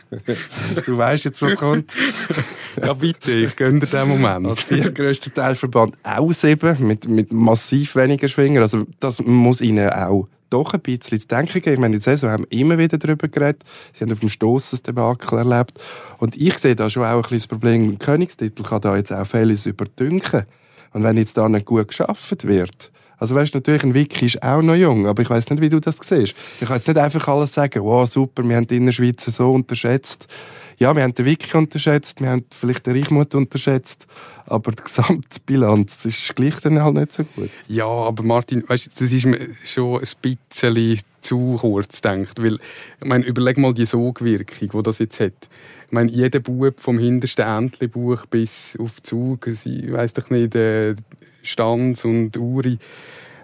du 0.87 0.97
weißt 0.97 1.25
jetzt, 1.25 1.43
was 1.43 1.57
kommt. 1.57 1.95
ja, 2.81 2.95
bitte, 2.95 3.33
ich 3.33 3.57
gönne 3.57 3.81
dir 3.81 3.87
den 3.87 4.09
Moment. 4.09 4.47
Als 4.47 4.63
viertgrößter 4.63 5.35
Teilverband 5.35 5.97
auch 6.03 6.33
sieben, 6.33 6.87
mit, 6.87 7.09
mit 7.09 7.33
massiv 7.33 7.97
weniger 7.97 8.29
Schwingern. 8.29 8.63
Also, 8.63 8.87
das 9.01 9.21
muss 9.21 9.61
ihnen 9.61 9.91
auch 9.91 10.29
doch 10.49 10.75
ein 10.75 10.81
bisschen 10.81 11.19
zu 11.19 11.29
denken 11.29 11.61
geben. 11.61 11.75
Ich 11.75 11.81
meine, 11.81 11.97
in 11.97 12.01
der 12.01 12.17
Saison 12.17 12.31
haben 12.31 12.47
immer 12.51 12.79
wieder 12.79 12.99
darüber 12.99 13.27
geredet. 13.27 13.65
Sie 13.93 14.05
haben 14.05 14.13
auf 14.13 14.21
dem 14.21 14.29
Stoss 14.29 14.71
das 14.71 14.83
Debakel 14.83 15.39
erlebt. 15.39 15.81
Und 16.19 16.37
ich 16.37 16.59
sehe 16.59 16.77
da 16.77 16.89
schon 16.91 17.05
auch 17.05 17.17
ein 17.17 17.23
bisschen 17.23 17.39
das 17.39 17.47
Problem, 17.49 17.89
ein 17.89 17.99
Königstitel 17.99 18.63
kann 18.63 18.81
da 18.81 18.97
jetzt 18.97 19.13
auch 19.13 19.27
vieles 19.27 19.67
überdünken. 19.67 20.45
Und 20.93 21.03
wenn 21.05 21.17
jetzt 21.17 21.39
da 21.39 21.49
nicht 21.49 21.67
gut 21.67 21.89
geschafft 21.89 22.47
wird, 22.47 22.92
Also 23.23 23.37
weißt 23.37 23.55
natürlich, 23.55 23.85
ein 23.85 23.95
Wiki 23.95 24.27
ist 24.27 24.43
auch 24.43 24.63
noch 24.63 24.75
jung, 24.75 25.07
aber 25.07 25.23
ich 25.23 25.31
weiß 25.31 25.49
nicht, 25.51 25.63
wie 25.63 25.69
du 25.69 25.79
das 25.79 25.97
siehst. 26.03 26.35
Ich 26.61 26.67
kann 26.67 26.75
jetzt 26.75 26.89
nicht 26.89 26.99
einfach 26.99 27.29
alles 27.29 27.53
sagen, 27.53 27.85
wow, 27.85 28.05
super, 28.05 28.43
wir 28.43 28.57
haben 28.57 28.67
die 28.67 28.79
Innerschweizer 28.79 29.31
so 29.31 29.53
unterschätzt. 29.53 30.27
Ja, 30.77 30.93
wir 30.97 31.05
haben 31.05 31.15
den 31.15 31.25
Wiki 31.25 31.57
unterschätzt, 31.57 32.21
wir 32.21 32.31
haben 32.31 32.45
vielleicht 32.53 32.85
den 32.85 32.97
Reichmut 32.97 33.37
unterschätzt, 33.37 34.09
aber 34.47 34.73
die 34.73 34.83
Gesamtbilanz 34.83 36.05
ist 36.05 36.35
gleich 36.35 36.59
dann 36.63 36.83
halt 36.83 36.97
nicht 36.97 37.13
so 37.13 37.23
gut. 37.23 37.51
Ja, 37.69 37.87
aber 37.87 38.25
Martin, 38.25 38.69
weißt, 38.69 39.01
das 39.01 39.13
ist 39.13 39.25
mir 39.25 39.51
schon 39.63 40.01
ein 40.01 40.09
bisschen 40.21 41.01
zu 41.21 41.59
kurz 41.61 42.03
gedacht, 42.03 42.43
weil, 42.43 42.55
ich 42.55 43.07
meine, 43.07 43.25
überleg 43.25 43.57
mal 43.57 43.73
die 43.73 43.87
Sogwirkung, 43.87 44.69
die 44.69 44.83
das 44.83 44.99
jetzt 44.99 45.21
hat. 45.21 45.49
Ich 45.87 45.93
meine, 45.93 46.11
jeder 46.11 46.41
Bub 46.41 46.81
vom 46.81 46.99
hintersten 46.99 47.47
Entlebuch 47.47 48.27
bis 48.27 48.77
auf 48.81 49.01
Zug, 49.01 49.47
ich 49.47 49.93
weiss 49.93 50.13
doch 50.13 50.29
nicht, 50.31 50.57
äh, 50.57 50.97
Stanz 51.43 52.05
und 52.05 52.37
Uri, 52.37 52.79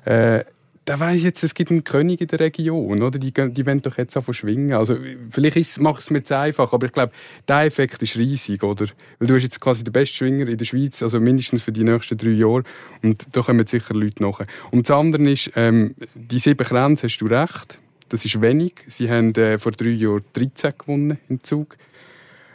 äh, 0.04 0.44
da 0.88 0.98
weiss 0.98 1.22
jetzt, 1.22 1.44
es 1.44 1.52
gibt 1.52 1.70
einen 1.70 1.84
König 1.84 2.22
in 2.22 2.28
der 2.28 2.40
Region, 2.40 3.02
oder? 3.02 3.18
Die, 3.18 3.32
die 3.32 3.66
wollen 3.66 3.82
doch 3.82 3.98
jetzt 3.98 4.16
auch 4.16 4.32
schwingen. 4.32 4.72
Also, 4.72 4.96
vielleicht 5.30 5.78
macht 5.80 6.00
es 6.00 6.10
mir 6.10 6.22
zu 6.22 6.38
einfach, 6.38 6.72
aber 6.72 6.86
ich 6.86 6.92
glaube, 6.92 7.12
der 7.46 7.64
Effekt 7.64 8.02
ist 8.02 8.16
riesig, 8.16 8.62
oder? 8.62 8.86
Weil 9.18 9.28
du 9.28 9.34
bist 9.34 9.44
jetzt 9.44 9.60
quasi 9.60 9.84
der 9.84 9.92
beste 9.92 10.16
Schwinger 10.16 10.48
in 10.48 10.56
der 10.56 10.64
Schweiz, 10.64 11.02
also 11.02 11.20
mindestens 11.20 11.62
für 11.62 11.72
die 11.72 11.84
nächsten 11.84 12.16
drei 12.16 12.30
Jahre. 12.30 12.62
Und 13.02 13.26
da 13.32 13.42
kommen 13.42 13.66
sicher 13.66 13.92
Leute 13.92 14.22
nach. 14.22 14.40
Und 14.70 14.88
das 14.88 14.96
andere 14.96 15.30
ist, 15.30 15.50
ähm, 15.56 15.94
die 16.14 16.38
sieben 16.38 16.66
Grenzen 16.66 17.08
hast 17.08 17.18
du 17.18 17.26
recht. 17.26 17.78
Das 18.08 18.24
ist 18.24 18.40
wenig. 18.40 18.76
Sie 18.86 19.10
haben 19.10 19.34
äh, 19.34 19.58
vor 19.58 19.72
drei 19.72 19.90
Jahren 19.90 20.24
13 20.32 20.72
gewonnen 20.78 21.18
im 21.28 21.44
Zug. 21.44 21.76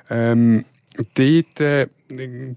Ähm, 0.10 0.66
dort, 1.16 1.60
äh, 1.60 1.88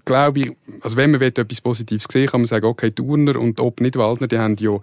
glaube 0.05 0.39
ich, 0.39 0.51
also 0.81 0.97
wenn 0.97 1.11
man 1.11 1.21
etwas 1.21 1.61
Positives 1.61 2.05
sehen 2.11 2.27
kann 2.27 2.41
man 2.41 2.47
sagen, 2.47 2.65
okay, 2.65 2.91
Turner 2.91 3.39
und 3.39 3.59
Ob 3.59 3.81
Nidwaldner, 3.81 4.27
die 4.27 4.37
haben 4.37 4.55
ja 4.59 4.79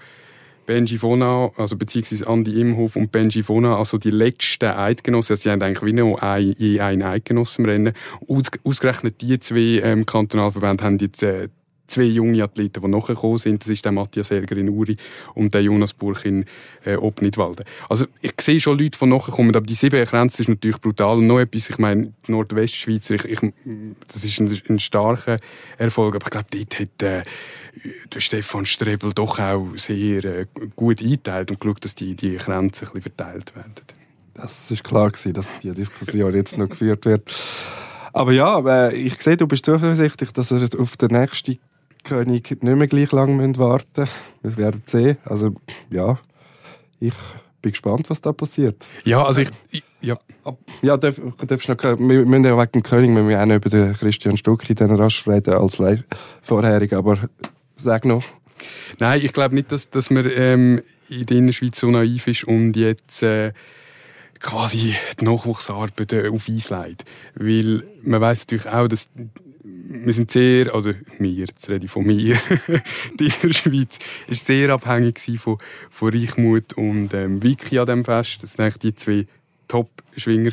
Benji 0.66 0.98
Fona, 0.98 1.50
also 1.56 1.76
beziehungsweise 1.76 2.26
Andi 2.26 2.60
Imhof 2.60 2.96
und 2.96 3.12
Benji 3.12 3.42
Fona, 3.42 3.76
also 3.76 3.98
die 3.98 4.10
letzten 4.10 4.70
Eidgenossen, 4.70 5.34
also 5.34 5.42
sie 5.42 5.50
haben 5.50 5.62
eigentlich 5.62 5.84
wie 5.84 5.92
noch 5.92 6.16
ein, 6.22 6.54
je 6.58 6.80
einen 6.80 7.02
Eidgenossen 7.02 7.64
im 7.64 7.70
Rennen. 7.70 7.94
Aus, 8.28 8.44
ausgerechnet 8.64 9.20
die 9.20 9.38
zwei 9.40 9.80
ähm, 9.82 10.06
Kantonalverbände 10.06 10.84
haben 10.84 10.98
jetzt 10.98 11.22
äh, 11.22 11.48
zwei 11.86 12.04
junge 12.04 12.42
Athleten, 12.42 12.80
die 12.82 12.88
nachgekommen 12.88 13.38
sind. 13.38 13.62
Das 13.62 13.68
ist 13.68 13.84
der 13.84 13.92
Matthias 13.92 14.30
Elger 14.30 14.56
in 14.56 14.68
Uri 14.68 14.96
und 15.34 15.52
der 15.54 15.62
Jonas 15.62 15.92
Burch 15.92 16.24
in 16.24 16.44
äh, 16.84 16.96
Obnitwalden. 16.96 17.64
Also 17.88 18.06
ich 18.20 18.32
sehe 18.40 18.60
schon 18.60 18.78
Leute, 18.78 18.98
die 18.98 19.06
nachkommen, 19.06 19.54
aber 19.54 19.66
die 19.66 19.74
sieben 19.74 20.04
Grenze 20.04 20.42
ist 20.42 20.48
natürlich 20.48 20.80
brutal. 20.80 21.18
Und 21.18 21.26
noch 21.26 21.40
etwas, 21.40 21.70
ich 21.70 21.78
meine, 21.78 22.12
die 22.26 22.32
Nordwestschweizer, 22.32 23.14
ich, 23.14 23.24
ich, 23.24 23.40
das 24.08 24.24
ist 24.24 24.40
ein, 24.40 24.60
ein 24.68 24.78
starker 24.78 25.36
Erfolg, 25.78 26.14
aber 26.14 26.26
ich 26.26 26.30
glaube, 26.30 26.46
dort 26.50 26.80
hat 26.80 27.02
äh, 27.02 27.22
der 28.12 28.20
Stefan 28.20 28.66
Strebel 28.66 29.12
doch 29.12 29.38
auch 29.38 29.66
sehr 29.76 30.24
äh, 30.24 30.46
gut 30.76 31.00
eingeteilt 31.00 31.50
und 31.50 31.60
geschaut, 31.60 31.84
dass 31.84 31.94
die, 31.94 32.14
die 32.14 32.36
Grenzen 32.36 32.86
ein 32.86 32.92
bisschen 32.92 33.02
verteilt 33.02 33.54
werden. 33.54 33.74
Das 34.34 34.70
ist 34.70 34.82
klar 34.82 35.10
gewesen, 35.10 35.32
dass 35.32 35.60
die 35.60 35.72
Diskussion 35.72 36.34
jetzt 36.34 36.58
noch 36.58 36.68
geführt 36.68 37.04
wird. 37.04 37.32
Aber 38.12 38.32
ja, 38.32 38.60
äh, 38.88 38.94
ich 38.94 39.20
sehe, 39.20 39.36
du 39.36 39.46
bist 39.46 39.64
zuversichtlich, 39.64 40.30
dass 40.32 40.50
er 40.50 40.80
auf 40.80 40.96
den 40.96 41.10
nächsten 41.10 41.58
König 42.04 42.50
nicht 42.50 42.62
mehr 42.62 42.86
gleich 42.86 43.12
lange 43.12 43.58
warten 43.58 44.02
müssen. 44.02 44.10
Wir 44.42 44.56
werden 44.56 44.82
sehen. 44.86 45.16
Also, 45.24 45.54
ja, 45.90 46.18
ich 47.00 47.14
bin 47.62 47.72
gespannt, 47.72 48.10
was 48.10 48.20
da 48.20 48.32
passiert. 48.32 48.86
Ja, 49.04 49.24
also 49.24 49.40
ich... 49.40 49.50
ich 49.70 49.82
ja. 50.00 50.18
Ja, 50.82 50.98
darf, 50.98 51.18
darfst 51.46 51.68
noch, 51.68 51.82
wir 51.82 51.96
müssen 51.98 52.44
ja 52.44 52.58
wegen 52.58 52.72
dem 52.72 52.82
König 52.82 53.14
wir 53.14 53.22
müssen 53.22 53.40
auch 53.40 53.46
noch 53.46 53.56
über 53.56 53.70
den 53.70 53.94
Christian 53.94 54.36
Stucki 54.36 54.74
dann 54.74 54.94
rasch 54.94 55.26
reden 55.26 55.54
als 55.54 55.78
vorherig, 56.42 56.92
aber 56.92 57.30
sag 57.74 58.04
noch. 58.04 58.22
Nein, 58.98 59.20
ich 59.22 59.32
glaube 59.32 59.54
nicht, 59.54 59.72
dass, 59.72 59.88
dass 59.90 60.10
man 60.10 60.30
ähm, 60.34 60.82
in 61.08 61.26
der 61.26 61.38
Innerschweiz 61.38 61.80
so 61.80 61.90
naiv 61.90 62.26
ist 62.26 62.44
und 62.44 62.76
jetzt 62.76 63.22
äh, 63.22 63.52
quasi 64.40 64.94
die 65.20 65.24
Nachwuchsarbeit 65.24 66.12
äh, 66.12 66.28
auf 66.28 66.48
Eis 66.48 66.70
legt. 66.70 67.04
Weil 67.34 67.84
man 68.02 68.20
weiß 68.20 68.40
natürlich 68.40 68.68
auch, 68.68 68.88
dass 68.88 69.08
wir 69.64 70.12
sind 70.12 70.30
sehr, 70.30 70.74
oder 70.74 70.94
wir, 71.18 71.30
jetzt 71.30 71.68
rede 71.70 71.86
ich 71.86 71.90
von 71.90 72.04
mir, 72.04 72.36
die 73.20 73.32
Innerschweiz 73.42 73.98
ist 74.28 74.46
sehr 74.46 74.70
abhängig 74.70 75.18
von, 75.38 75.58
von 75.90 76.10
Reichmut 76.10 76.74
und 76.74 77.14
ähm, 77.14 77.42
Wiki 77.42 77.78
an 77.78 77.86
diesem 77.86 78.04
Fest. 78.04 78.42
Das 78.42 78.58
waren 78.58 78.74
die 78.82 78.94
zwei 78.94 79.26
Top-Schwinger. 79.68 80.52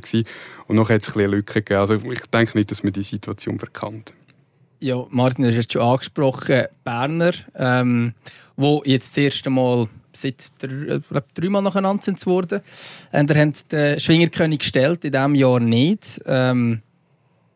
Und 0.68 0.76
noch 0.76 0.90
hat 0.90 1.02
es 1.02 1.10
ein 1.10 1.14
bisschen 1.14 1.32
Lücke 1.32 1.62
gegeben. 1.62 1.80
Also 1.80 1.96
ich 1.96 2.26
denke 2.28 2.58
nicht, 2.58 2.72
dass 2.72 2.84
man 2.84 2.94
die 2.94 3.04
Situation 3.04 3.60
verkannt. 3.60 4.14
Ja, 4.80 5.06
Martin, 5.10 5.44
du 5.44 5.50
hast 5.50 5.58
jetzt 5.58 5.74
schon 5.74 5.82
angesprochen, 5.82 6.66
Berner, 6.84 7.34
ähm, 7.56 8.14
wo 8.56 8.82
jetzt 8.86 9.12
das 9.12 9.24
erste 9.24 9.50
Mal 9.50 9.90
seit 10.16 10.52
drei, 10.60 11.00
dreimal 11.34 11.62
nacheinander 11.62 12.04
sind 12.04 12.26
worden. 12.26 12.62
Und 13.12 13.32
er 13.32 13.48
hat 13.48 13.72
den 13.72 14.00
Schwingerkönig 14.00 14.60
gestellt, 14.60 15.06
in 15.06 15.12
diesem 15.12 15.36
Jahr 15.36 15.60
nicht. 15.60 16.22
Ähm, 16.26 16.82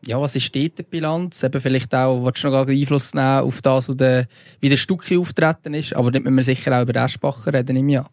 ja, 0.06 0.20
was 0.20 0.36
ist 0.36 0.54
dort 0.54 0.78
die 0.78 0.82
Bilanz? 0.82 1.42
Eben 1.42 1.60
vielleicht 1.60 1.94
auch, 1.94 2.24
willst 2.24 2.44
du 2.44 2.50
noch 2.50 2.68
Einfluss 2.68 3.14
nehmen 3.14 3.40
auf 3.40 3.60
das, 3.62 3.88
wie 3.88 4.68
der 4.68 4.76
Stückchen 4.76 5.18
auftreten 5.18 5.74
ist? 5.74 5.94
Aber 5.94 6.10
nicht 6.10 6.24
müssen 6.24 6.36
wir 6.36 6.44
sicher 6.44 6.78
auch 6.78 6.82
über 6.82 6.94
Eschbacher 7.02 7.52
reden 7.52 7.76
im 7.76 7.88
Jahr. 7.88 8.10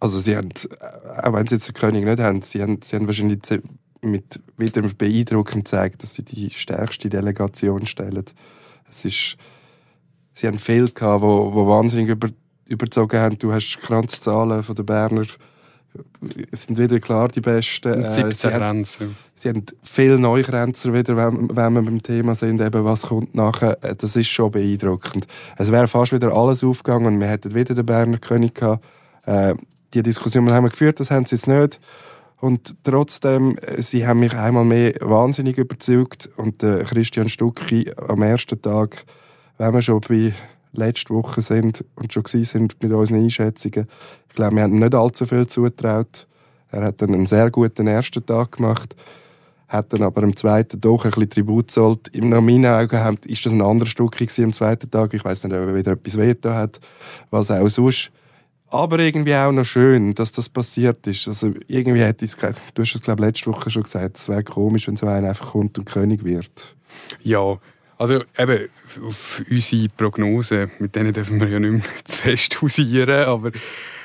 Also 0.00 0.20
sie 0.20 0.36
haben, 0.36 0.50
auch 1.22 1.32
wenn 1.32 1.46
sie 1.46 1.56
jetzt 1.56 1.68
den 1.68 1.74
König 1.74 2.04
nicht 2.04 2.20
haben, 2.20 2.42
sie 2.42 2.62
haben, 2.62 2.80
sie 2.82 2.96
haben 2.96 3.06
wahrscheinlich 3.06 3.40
mit 4.00 4.40
wieder 4.56 4.82
beeindruckend 4.82 5.64
gezeigt, 5.64 6.02
dass 6.02 6.14
sie 6.14 6.24
die 6.24 6.50
stärkste 6.50 7.08
Delegation 7.08 7.86
stellen. 7.86 8.24
Es 8.88 9.04
ist, 9.04 9.36
sie 10.34 10.46
haben 10.46 10.58
viel 10.60 10.88
gehabt, 10.88 11.22
wo, 11.22 11.52
wo 11.52 11.66
wahnsinnig 11.66 12.08
über, 12.08 12.28
überzogen 12.68 13.18
haben. 13.18 13.38
Du 13.38 13.52
hast 13.52 13.80
Kranzzahlen 13.80 14.62
von 14.62 14.74
den 14.74 14.86
Berner 14.86 15.26
es 16.50 16.64
sind 16.64 16.78
wieder 16.78 17.00
klar 17.00 17.28
die 17.28 17.40
Besten. 17.40 18.04
Äh, 18.04 18.10
17 18.10 18.50
Grenzen. 18.50 19.16
Sie 19.34 19.48
haben 19.48 19.64
viele 19.82 20.18
neue 20.18 20.42
Grenzer 20.42 20.92
wieder, 20.92 21.16
wenn, 21.16 21.54
wenn 21.54 21.72
wir 21.72 21.82
beim 21.82 22.02
Thema 22.02 22.34
sind, 22.34 22.60
eben 22.60 22.84
was 22.84 23.02
kommt 23.02 23.34
nachher. 23.34 23.82
Äh, 23.82 23.94
das 23.96 24.16
ist 24.16 24.28
schon 24.28 24.50
beeindruckend. 24.50 25.26
Es 25.56 25.70
wäre 25.72 25.88
fast 25.88 26.12
wieder 26.12 26.34
alles 26.36 26.64
aufgegangen 26.64 27.06
und 27.06 27.20
wir 27.20 27.28
hätten 27.28 27.54
wieder 27.54 27.74
den 27.74 27.86
Berner 27.86 28.18
König 28.18 28.54
gehabt. 28.54 28.84
Äh, 29.26 29.54
die 29.94 30.02
Diskussion 30.02 30.50
haben 30.52 30.64
wir 30.64 30.70
geführt, 30.70 31.00
das 31.00 31.10
haben 31.10 31.24
sie 31.24 31.36
jetzt 31.36 31.46
nicht. 31.46 31.80
Und 32.40 32.76
trotzdem, 32.84 33.56
äh, 33.58 33.80
sie 33.80 34.06
haben 34.06 34.20
mich 34.20 34.34
einmal 34.34 34.64
mehr 34.64 34.94
wahnsinnig 35.00 35.56
überzeugt. 35.56 36.28
Und 36.36 36.62
äh, 36.62 36.84
Christian 36.84 37.28
Stucki 37.28 37.92
am 37.96 38.22
ersten 38.22 38.60
Tag, 38.60 39.04
wenn 39.56 39.72
wir 39.72 39.82
schon 39.82 40.00
bei 40.00 40.34
letzte 40.78 41.14
Woche 41.14 41.40
sind 41.40 41.84
und 41.96 42.12
schon 42.12 42.24
sind 42.26 42.82
mit 42.82 42.92
unseren 42.92 43.22
Einschätzungen, 43.22 43.86
ich 44.28 44.34
glaube, 44.34 44.56
wir 44.56 44.62
haben 44.62 44.74
ihm 44.74 44.80
nicht 44.80 44.94
allzu 44.94 45.26
viel 45.26 45.46
zugetraut. 45.46 46.26
Er 46.70 46.84
hat 46.84 47.02
dann 47.02 47.14
einen 47.14 47.26
sehr 47.26 47.50
guten 47.50 47.86
ersten 47.86 48.24
Tag 48.24 48.52
gemacht, 48.52 48.94
hat 49.68 49.92
dann 49.92 50.02
aber 50.02 50.22
am 50.22 50.36
zweiten 50.36 50.80
doch 50.80 51.04
ein 51.04 51.10
bisschen 51.10 51.30
Tribut 51.30 51.68
gezollt. 51.68 52.08
In 52.08 52.30
meinen 52.30 52.66
Augen 52.66 53.18
ist 53.26 53.44
das 53.44 53.52
ein 53.52 53.62
anderes 53.62 53.92
Stück 53.92 54.16
am 54.20 54.52
zweiten 54.52 54.90
Tag. 54.90 55.12
Ich 55.14 55.24
weiß 55.24 55.44
nicht, 55.44 55.52
ob 55.52 55.68
er 55.68 55.74
wieder 55.74 55.92
etwas 55.92 56.16
veto 56.16 56.50
hat, 56.50 56.80
was 57.30 57.50
auch 57.50 57.68
sonst. 57.68 58.10
Aber 58.70 58.98
irgendwie 58.98 59.34
auch 59.34 59.50
noch 59.50 59.64
schön, 59.64 60.14
dass 60.14 60.32
das 60.32 60.48
passiert 60.48 61.06
ist. 61.06 61.26
Also 61.26 61.52
irgendwie 61.68 62.02
hätte 62.02 62.26
ich 62.26 62.32
du 62.34 62.82
hast 62.82 62.94
es 62.94 63.02
glaube 63.02 63.24
letzte 63.24 63.50
Woche 63.50 63.70
schon 63.70 63.82
gesagt, 63.82 64.18
es 64.18 64.28
wäre 64.28 64.44
komisch, 64.44 64.88
wenn 64.88 64.96
so 64.96 65.06
einer 65.06 65.28
einfach 65.28 65.52
kommt 65.52 65.78
und 65.78 65.86
König 65.86 66.22
wird. 66.22 66.76
Ja, 67.22 67.58
also 67.98 68.22
eben 68.38 68.68
auf 69.04 69.42
unsere 69.50 69.88
Prognosen, 69.88 70.70
mit 70.78 70.94
denen 70.94 71.12
dürfen 71.12 71.40
wir 71.40 71.48
ja 71.48 71.58
nicht 71.58 71.72
mehr 71.72 71.82
zu 72.04 72.18
fest 72.18 72.62
hausieren, 72.62 73.26
aber 73.26 73.52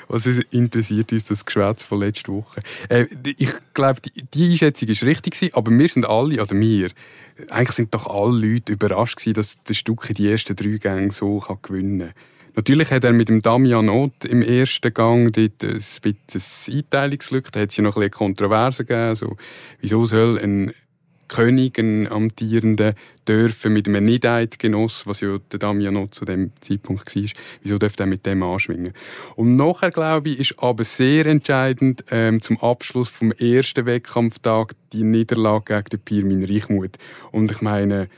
was 0.08 0.25
interessiert 0.25 1.12
uns 1.12 1.25
das 1.25 1.45
Geschwätz 1.45 1.84
von 1.84 1.99
letzter 1.99 2.34
Woche? 2.34 2.62
Äh, 2.89 3.06
ich 3.23 3.51
glaube, 3.73 4.01
die, 4.01 4.23
die, 4.34 4.51
Einschätzung 4.51 4.89
ist 4.89 5.03
richtig 5.03 5.56
aber 5.56 5.71
wir 5.71 5.88
sind 5.88 6.06
alle, 6.06 6.41
oder 6.41 6.60
wir, 6.60 6.89
eigentlich 7.49 7.71
sind 7.71 7.93
doch 7.93 8.08
alle 8.08 8.47
Leute 8.47 8.73
überrascht 8.73 9.17
gewesen, 9.17 9.36
dass 9.36 9.58
das 9.63 9.77
Stück 9.77 10.10
in 10.10 10.15
die 10.15 10.29
ersten 10.29 10.56
drei 10.56 10.77
Gänge 10.77 11.12
so 11.12 11.39
kann 11.39 11.60
gewinnen 11.62 11.99
kann. 11.99 12.13
Natürlich 12.56 12.91
hat 12.91 13.03
er 13.03 13.13
mit 13.13 13.29
dem 13.29 13.41
Damian 13.41 13.89
Ott 13.89 14.25
im 14.25 14.43
ersten 14.43 14.93
Gang 14.93 15.34
dort 15.34 15.63
ein 15.63 15.82
bisschen 16.01 16.75
Einteilungslücke. 16.75 17.49
Da 17.51 17.62
hat 17.62 17.71
es 17.71 17.77
ja 17.77 17.84
noch 17.84 17.95
ein 17.95 18.01
bisschen 18.01 18.12
Kontroverse 18.12 18.86
gegeben. 18.86 19.08
Also, 19.08 19.38
wieso 19.82 20.06
soll 20.06 20.38
ein 20.38 20.71
König, 21.28 21.78
ein 21.80 22.12
amtierender, 22.12 22.96
dürfen 23.28 23.74
mit 23.74 23.88
einem 23.88 24.06
Nicht-Eidgenoss, 24.06 25.08
was 25.08 25.22
ja 25.22 25.38
der 25.52 25.70
Ott 25.96 26.14
zu 26.14 26.26
dem 26.26 26.52
Zeitpunkt 26.62 27.16
war, 27.16 27.24
wieso 27.62 27.78
dürfte 27.78 28.04
er 28.04 28.08
mit 28.08 28.26
dem 28.26 28.44
anschwingen? 28.44 28.94
Und 29.36 29.56
nachher, 29.56 29.90
glaube 29.90 30.30
ich, 30.30 30.40
ist 30.40 30.56
aber 30.60 30.84
sehr 30.84 31.26
entscheidend 31.26 32.04
ähm, 32.12 32.42
zum 32.42 32.60
Abschluss 32.60 33.10
vom 33.10 33.32
ersten 33.32 33.86
Wettkampftag 33.86 34.74
die 34.92 35.04
Niederlage 35.04 35.76
gegen 35.76 35.90
den 35.90 36.00
Pirmin 36.00 36.46
Reichmuth. 36.46 36.98
Und 37.32 37.52
ich 37.52 37.62
meine, 37.62 38.10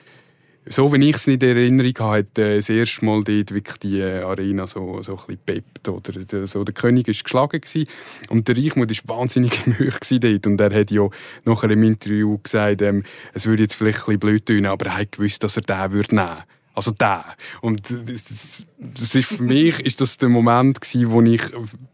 so 0.67 0.91
wie 0.91 1.09
ich 1.09 1.15
es 1.15 1.27
in 1.27 1.39
Erinnerung 1.41 1.93
habe, 1.99 2.17
hat 2.19 2.39
äh, 2.39 2.55
das 2.55 2.69
erste 2.69 3.05
Mal 3.05 3.23
dort 3.23 3.53
wirklich 3.53 3.77
die 3.77 3.99
äh, 3.99 4.21
Arena 4.21 4.65
so, 4.67 5.01
so 5.01 5.13
ein 5.13 5.17
bisschen 5.17 5.37
peppt. 5.45 5.89
Oder 5.89 6.13
der, 6.13 6.47
so, 6.47 6.63
der 6.63 6.73
König 6.73 7.07
war 7.07 7.13
geschlagen 7.13 7.61
gewesen, 7.61 7.87
und 8.29 8.47
der 8.47 8.57
Reichmut 8.57 8.89
war 8.89 9.17
wahnsinnig 9.17 9.67
im 9.67 10.19
dort. 10.19 10.47
Und 10.47 10.61
er 10.61 10.73
hat 10.73 10.91
ja 10.91 11.07
nachher 11.45 11.69
im 11.69 11.83
Interview 11.83 12.37
gesagt, 12.39 12.81
ähm, 12.81 13.03
es 13.33 13.45
würde 13.45 13.63
jetzt 13.63 13.75
vielleicht 13.75 13.99
ein 13.99 14.05
bisschen 14.05 14.19
blöd 14.19 14.45
tun, 14.45 14.65
aber 14.65 14.87
er 14.87 14.97
hat 14.97 15.11
gewusst, 15.11 15.43
dass 15.43 15.57
er 15.57 15.63
den 15.63 15.91
würde 15.91 16.15
nehmen 16.15 16.43
Also 16.75 16.91
der. 16.91 17.23
Und 17.61 17.89
das, 17.89 18.65
das 18.77 19.15
ist 19.15 19.25
für 19.25 19.43
mich 19.43 19.79
ist 19.79 20.01
das 20.01 20.17
der 20.17 20.29
Moment 20.29 20.81
gewesen, 20.81 21.11
wo 21.11 21.21
ich 21.21 21.41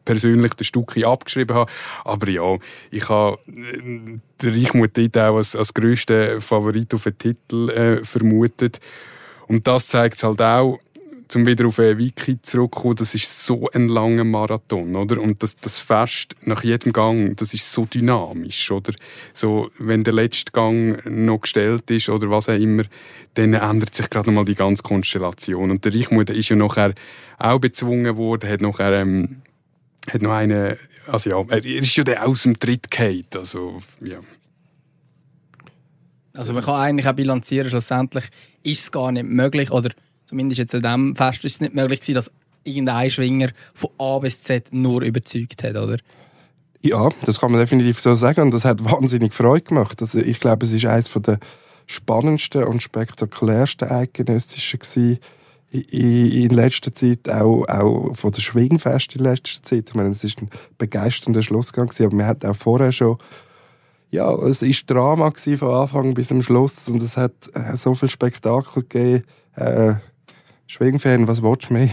persönlich 0.04 0.54
das 0.56 0.68
Stückchen 0.68 1.06
abgeschrieben 1.06 1.56
habe. 1.56 1.72
Aber 2.04 2.30
ja, 2.30 2.58
ich 2.90 3.08
habe 3.08 3.38
den 3.46 4.22
Reichmut 4.44 4.98
dort 4.98 5.18
auch 5.18 5.38
als, 5.38 5.56
als 5.56 5.74
grössten 5.74 6.42
Favorit 6.42 6.94
auf 6.96 7.04
den 7.04 7.18
Titel 7.18 7.70
äh, 7.70 8.04
vermutet. 8.04 8.80
Und 9.48 9.68
das 9.68 9.88
zeigt 9.88 10.16
es 10.16 10.24
halt 10.24 10.42
auch, 10.42 10.80
zum 11.32 11.46
wieder 11.46 11.66
auf 11.66 11.80
einen 11.80 11.98
Wiki 11.98 12.42
zurückzukommen, 12.42 12.98
das 12.98 13.16
ist 13.16 13.46
so 13.46 13.70
ein 13.74 13.88
langer 13.88 14.26
Marathon, 14.26 14.98
oder? 14.98 15.22
Und 15.22 15.42
das, 15.42 15.56
das 15.56 15.80
Fest 15.80 16.36
nach 16.42 16.62
jedem 16.62 16.92
Gang, 16.92 17.38
das 17.38 17.54
ist 17.54 17.72
so 17.72 17.86
dynamisch, 17.86 18.70
oder? 18.70 18.94
So, 19.34 19.72
wenn 19.80 20.04
der 20.04 20.14
letzte 20.14 20.52
Gang 20.52 21.02
noch 21.06 21.40
gestellt 21.40 21.90
ist 21.90 22.10
oder 22.10 22.30
was 22.30 22.50
auch 22.50 22.60
immer, 22.60 22.84
dann 23.36 23.54
ändert 23.54 23.96
sich 23.96 24.10
gerade 24.10 24.30
nochmal 24.30 24.44
die 24.44 24.56
ganze 24.56 24.84
Konstellation. 24.84 25.72
Und 25.72 25.86
der 25.86 25.96
Reichmut 25.96 26.30
ist 26.30 26.50
ja 26.50 26.58
nachher 26.58 26.94
auch 27.38 27.60
bezwungen 27.60 28.18
worden, 28.18 28.50
hat 28.50 28.60
nachher, 28.60 28.92
ähm, 28.92 29.42
hat 30.12 30.22
noch 30.22 30.34
eine, 30.34 30.78
also 31.08 31.30
ja, 31.30 31.46
er 31.48 31.64
ist 31.64 31.96
ja 31.96 32.04
der 32.04 32.28
aus 32.28 32.44
dem 32.44 32.60
Tritt 32.60 32.92
gefallen, 32.92 33.26
also, 33.36 33.80
ja. 34.02 34.20
Also 36.34 36.52
man 36.52 36.64
kann 36.64 36.76
eigentlich 36.76 37.08
auch 37.08 37.14
bilanzieren, 37.14 37.70
schlussendlich 37.70 38.26
ist 38.64 38.82
es 38.82 38.92
gar 38.92 39.14
nicht 39.14 39.30
möglich, 39.30 39.72
oder 39.72 39.92
zumindest 40.32 40.60
jetzt 40.60 40.74
an 40.74 40.82
diesem 40.82 41.16
Fest 41.18 41.44
ist 41.44 41.56
es 41.56 41.62
nicht 41.62 41.76
möglich 41.76 42.00
gewesen, 42.00 42.16
dass 42.16 42.32
irgendein 42.64 43.12
Schwinger 43.12 43.50
von 43.74 43.90
A 43.98 44.18
bis 44.20 44.42
Z 44.42 44.72
nur 44.72 45.02
überzeugt 45.02 45.62
hat, 45.62 45.76
oder? 45.76 45.98
Ja, 46.82 47.10
das 47.26 47.40
kann 47.40 47.52
man 47.52 47.60
definitiv 47.60 48.00
so 48.00 48.16
sagen 48.16 48.42
und 48.42 48.54
das 48.54 48.64
hat 48.64 48.84
wahnsinnig 48.84 49.34
Freude 49.34 49.66
gemacht. 49.66 50.02
Also 50.02 50.20
ich 50.20 50.40
glaube, 50.40 50.66
es 50.66 50.72
ist 50.72 50.86
eines 50.86 51.12
der 51.14 51.40
spannendsten 51.86 52.64
und 52.64 52.82
spektakulärsten 52.82 53.92
eidgenössischen 53.92 54.80
gewesen 54.80 55.20
in, 55.72 56.50
letzter 56.50 56.94
Zeit, 56.94 57.30
auch, 57.30 57.66
auch 57.68 58.16
von 58.16 58.32
der 58.32 58.42
Schwingfest 58.42 59.16
in 59.16 59.24
letzter 59.24 59.62
Zeit. 59.64 59.90
Ich 59.90 59.96
meine, 59.96 60.10
es 60.10 60.24
ist 60.24 60.42
ein 60.42 60.50
begeisternder 60.78 61.44
Schlussgang 61.44 61.88
gewesen, 61.88 62.06
aber 62.06 62.16
man 62.16 62.26
hat 62.26 62.46
auch 62.46 62.56
vorher 62.56 62.94
schon 62.94 63.18
ja, 64.12 64.34
es 64.44 64.62
ist 64.62 64.90
Drama 64.90 65.32
von 65.32 65.74
Anfang 65.74 66.14
bis 66.14 66.28
zum 66.28 66.42
Schluss 66.42 66.90
und 66.90 67.02
es 67.02 67.16
hat 67.16 67.32
äh, 67.54 67.78
so 67.78 67.96
viel 67.96 68.10
Spektakel 68.10 68.84
gegeben. 68.84 69.24
Äh, 69.56 69.96
Schwingfan, 70.72 71.28
was 71.28 71.44
willst 71.44 71.70
du 71.70 71.74
mehr? 71.74 71.90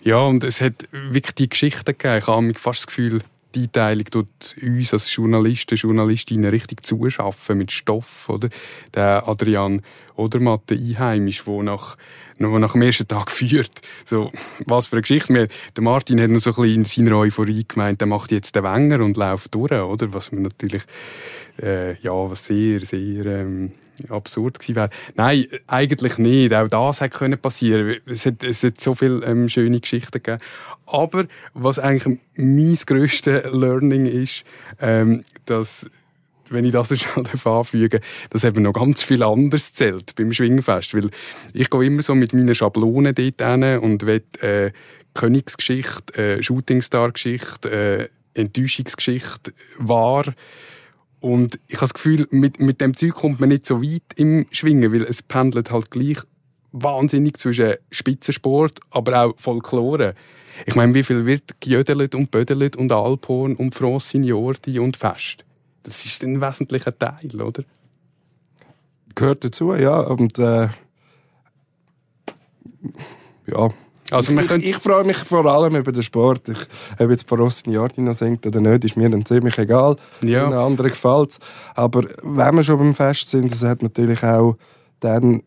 Ja, 0.00 0.18
und 0.20 0.44
es 0.44 0.60
hat 0.60 0.86
wirklich 0.92 1.34
die 1.34 1.48
Geschichten 1.48 1.84
gegeben. 1.84 2.18
Ich 2.18 2.26
habe 2.28 2.54
fast 2.54 2.82
das 2.82 2.86
Gefühl, 2.86 3.22
die 3.56 3.62
Einteilung 3.62 4.04
tut 4.04 4.28
uns 4.62 4.92
als 4.92 5.12
Journalisten, 5.12 5.74
Journalistinnen 5.74 6.48
richtig 6.48 6.86
zuschaffen 6.86 7.58
mit 7.58 7.72
Stoff. 7.72 8.28
Oder? 8.28 8.50
Der 8.94 9.26
Adrian 9.26 9.82
Odermatt, 10.14 10.70
der 10.70 10.76
Einheimisch, 10.76 11.42
der 11.42 11.62
nach, 11.64 11.96
der 12.38 12.46
nach 12.46 12.72
dem 12.74 12.82
ersten 12.82 13.08
Tag 13.08 13.30
führt. 13.32 13.80
So, 14.04 14.30
was 14.64 14.86
für 14.86 14.94
eine 14.94 15.02
Geschichte. 15.02 15.48
der 15.74 15.82
Martin 15.82 16.20
hat 16.20 16.30
noch 16.30 16.38
so 16.38 16.50
ein 16.50 16.62
bisschen 16.62 16.74
in 16.76 16.84
seiner 16.84 17.16
Euphorie 17.16 17.64
gemeint, 17.66 18.00
der 18.00 18.06
macht 18.06 18.30
jetzt 18.30 18.54
den 18.54 18.62
Wenger 18.62 19.00
und 19.00 19.16
läuft 19.16 19.52
durch. 19.56 19.72
Oder? 19.72 20.14
Was 20.14 20.30
man 20.30 20.42
natürlich 20.42 20.84
äh, 21.60 22.00
ja, 22.00 22.12
was 22.12 22.46
sehr, 22.46 22.80
sehr 22.82 23.26
ähm, 23.26 23.72
absurd 24.08 24.58
gewesen 24.58 24.76
wäre. 24.76 24.90
Nein, 25.14 25.46
eigentlich 25.66 26.18
nicht. 26.18 26.54
Auch 26.54 26.68
das 26.68 27.00
hätte 27.00 27.18
können 27.18 27.38
passieren. 27.38 27.96
Es 28.06 28.26
hat, 28.26 28.42
es 28.42 28.62
hat 28.62 28.80
so 28.80 28.94
viele 28.94 29.24
ähm, 29.24 29.48
schöne 29.48 29.80
Geschichten 29.80 30.22
gegeben. 30.22 30.42
Aber 30.86 31.26
was 31.54 31.78
eigentlich 31.78 32.18
mein 32.36 32.78
grösstes 32.86 33.42
Learning 33.52 34.06
ist, 34.06 34.44
ähm, 34.80 35.24
dass 35.46 35.88
wenn 36.48 36.64
ich 36.64 36.72
das 36.72 36.88
schon 37.00 37.26
anfüge, 37.44 38.00
dass 38.30 38.44
eben 38.44 38.62
noch 38.62 38.72
ganz 38.72 39.02
viel 39.02 39.22
anderes 39.22 39.72
zählt 39.72 40.14
beim 40.14 40.32
Schwingfest. 40.32 40.94
Weil 40.94 41.10
ich 41.52 41.70
gehe 41.70 41.84
immer 41.84 42.02
so 42.02 42.14
mit 42.14 42.32
meinen 42.32 42.54
Schablonen 42.54 43.14
dort 43.14 43.42
hin 43.42 43.78
und 43.78 44.06
will 44.06 44.22
äh, 44.40 44.70
Königsgeschichte, 45.14 46.14
äh, 46.38 46.42
Shootingstar-Geschichte, 46.42 47.70
äh, 47.70 48.08
Enttäuschungsgeschichte 48.40 49.52
wahr 49.78 50.34
und 51.20 51.58
ich 51.66 51.76
habe 51.76 51.84
das 51.84 51.94
Gefühl, 51.94 52.26
mit, 52.30 52.60
mit 52.60 52.80
dem 52.80 52.96
Zeug 52.96 53.14
kommt 53.14 53.40
man 53.40 53.48
nicht 53.48 53.66
so 53.66 53.82
weit 53.82 54.02
im 54.16 54.46
Schwingen, 54.50 54.92
weil 54.92 55.02
es 55.02 55.22
pendelt 55.22 55.70
halt 55.70 55.90
gleich 55.90 56.18
wahnsinnig 56.72 57.38
zwischen 57.38 57.74
Spitzensport, 57.90 58.80
aber 58.90 59.24
auch 59.24 59.34
Folklore. 59.38 60.14
Ich 60.66 60.74
meine, 60.74 60.94
wie 60.94 61.02
viel 61.02 61.26
wird 61.26 61.60
gejödelt 61.60 62.14
und 62.14 62.30
bödelt 62.30 62.76
und 62.76 62.92
Alphorn 62.92 63.56
und 63.56 63.74
France 63.74 64.08
Signordi 64.08 64.78
und 64.78 64.96
Fest? 64.96 65.44
Das 65.82 66.04
ist 66.04 66.22
ein 66.22 66.40
wesentlicher 66.40 66.96
Teil, 66.98 67.40
oder? 67.40 67.64
Gehört 69.14 69.44
dazu, 69.44 69.74
ja. 69.74 70.00
Und 70.00 70.38
äh, 70.38 70.68
ja, 73.46 73.70
also 74.10 74.32
ich, 74.32 74.50
ich, 74.50 74.66
ich 74.68 74.76
freue 74.78 75.04
mich 75.04 75.16
vor 75.18 75.46
allem 75.46 75.76
über 75.76 75.92
den 75.92 76.02
Sport. 76.02 76.48
Ich, 76.48 76.58
ob 76.98 77.10
jetzt 77.10 77.26
Borossin 77.26 77.72
Jardina 77.72 78.14
singt 78.14 78.46
oder 78.46 78.60
nicht, 78.60 78.84
ist 78.84 78.96
mir 78.96 79.10
dann 79.10 79.24
ziemlich 79.24 79.58
egal. 79.58 79.96
Ja. 80.22 80.44
Den 80.44 80.54
anderen 80.54 80.90
gefällt 80.90 81.30
es. 81.30 81.40
Aber 81.74 82.04
wenn 82.22 82.54
wir 82.56 82.62
schon 82.62 82.78
beim 82.78 82.94
Fest 82.94 83.28
sind, 83.30 83.50
das 83.50 83.62
hat 83.62 83.82
natürlich 83.82 84.22
auch 84.22 84.56
dann 85.00 85.42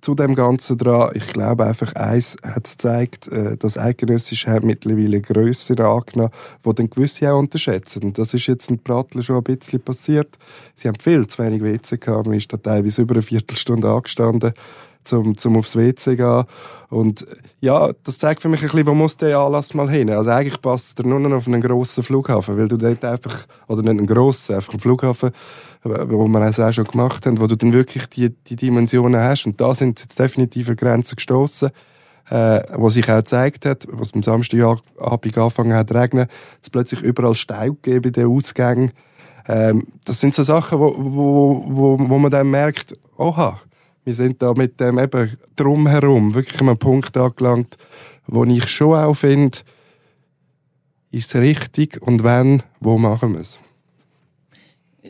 zu 0.00 0.14
dem 0.14 0.34
Ganzen 0.34 0.78
dran, 0.78 1.10
ich 1.14 1.26
glaube 1.26 1.66
einfach, 1.66 1.92
eins 1.94 2.36
hat 2.42 2.66
es 2.66 2.76
gezeigt, 2.76 3.28
äh, 3.28 3.56
dass 3.56 3.76
Eidgenössische 3.76 4.50
hat 4.50 4.62
mittlerweile 4.62 5.20
grösser 5.20 5.78
angenommen, 5.80 6.30
die 6.64 6.74
dann 6.74 6.90
gewisse 6.90 7.32
auch 7.32 7.38
unterschätzen. 7.38 8.04
Und 8.04 8.18
das 8.18 8.32
ist 8.32 8.46
jetzt 8.46 8.70
in 8.70 8.78
Prattler 8.78 9.22
schon 9.22 9.38
ein 9.38 9.42
bisschen 9.42 9.80
passiert. 9.80 10.38
Sie 10.74 10.88
haben 10.88 10.98
viel 11.00 11.26
zu 11.26 11.42
wenig 11.42 11.62
WC 11.62 11.98
gehabt, 11.98 12.26
man 12.26 12.36
ist 12.36 12.52
da 12.52 12.56
teilweise 12.56 13.02
über 13.02 13.14
eine 13.14 13.22
Viertelstunde 13.22 13.88
angestanden 13.88 14.52
zum, 15.04 15.36
zum 15.36 15.56
aufs 15.56 15.76
WC 15.76 16.16
gehen. 16.16 16.44
Und 16.90 17.26
ja, 17.60 17.90
das 18.04 18.18
zeigt 18.18 18.42
für 18.42 18.48
mich 18.48 18.60
ein 18.60 18.68
bisschen, 18.68 18.86
wo 18.86 18.94
muss 18.94 19.16
der 19.16 19.38
Anlass 19.38 19.74
mal 19.74 19.88
hin. 19.88 20.10
Also 20.10 20.30
eigentlich 20.30 20.60
passt 20.60 20.98
er 20.98 21.06
nur 21.06 21.20
noch 21.20 21.36
auf 21.36 21.46
einen 21.46 21.60
grossen 21.60 22.04
Flughafen, 22.04 22.58
weil 22.58 22.68
du 22.68 22.76
dort 22.76 23.04
einfach, 23.04 23.46
oder 23.68 23.82
nicht 23.82 23.90
einen 23.90 24.06
grossen, 24.06 24.56
einfach 24.56 24.72
einen 24.72 24.80
Flughafen, 24.80 25.30
wo 25.84 26.26
wir 26.26 26.40
es 26.42 26.60
auch 26.60 26.72
schon 26.72 26.84
gemacht 26.84 27.26
haben, 27.26 27.40
wo 27.40 27.46
du 27.46 27.56
dann 27.56 27.72
wirklich 27.72 28.06
die, 28.06 28.30
die 28.30 28.56
Dimensionen 28.56 29.20
hast. 29.20 29.46
Und 29.46 29.60
da 29.60 29.74
sind 29.74 30.00
jetzt 30.00 30.18
definitiv 30.18 30.68
an 30.68 30.76
Grenzen 30.76 31.16
gestoßen. 31.16 31.70
Äh, 32.30 32.62
was 32.70 32.94
sich 32.94 33.10
auch 33.10 33.16
gezeigt 33.16 33.66
hat, 33.66 33.86
was 33.90 34.14
am 34.14 34.22
Samstagabend 34.22 34.84
angefangen 35.00 35.74
hat 35.74 35.88
zu 35.88 35.94
regnen, 35.94 36.28
es 36.62 36.70
plötzlich 36.70 37.00
überall 37.00 37.34
Stau 37.34 37.72
gegeben 37.72 38.02
bei 38.02 38.10
den 38.10 38.28
Ausgängen. 38.28 38.92
Ähm, 39.48 39.88
das 40.04 40.20
sind 40.20 40.34
so 40.34 40.42
Sachen, 40.42 40.78
wo, 40.78 40.94
wo, 40.96 41.64
wo, 41.66 41.98
wo 41.98 42.18
man 42.18 42.30
dann 42.30 42.48
merkt, 42.48 42.96
oha, 43.16 43.60
wir 44.04 44.14
sind 44.14 44.42
da 44.42 44.52
mit 44.54 44.80
dem 44.80 44.98
eben 44.98 45.36
drumherum 45.56 46.34
wirklich 46.34 46.60
an 46.60 46.68
einem 46.68 46.78
Punkt 46.78 47.16
angelangt, 47.16 47.76
wo 48.26 48.44
ich 48.44 48.68
schon 48.68 48.96
auch 48.96 49.14
finde, 49.14 49.58
ist 51.10 51.34
es 51.34 51.40
richtig 51.40 52.00
und 52.02 52.24
wenn, 52.24 52.62
wo 52.80 52.98
machen 52.98 53.34
wir 53.34 53.40
es? 53.40 53.60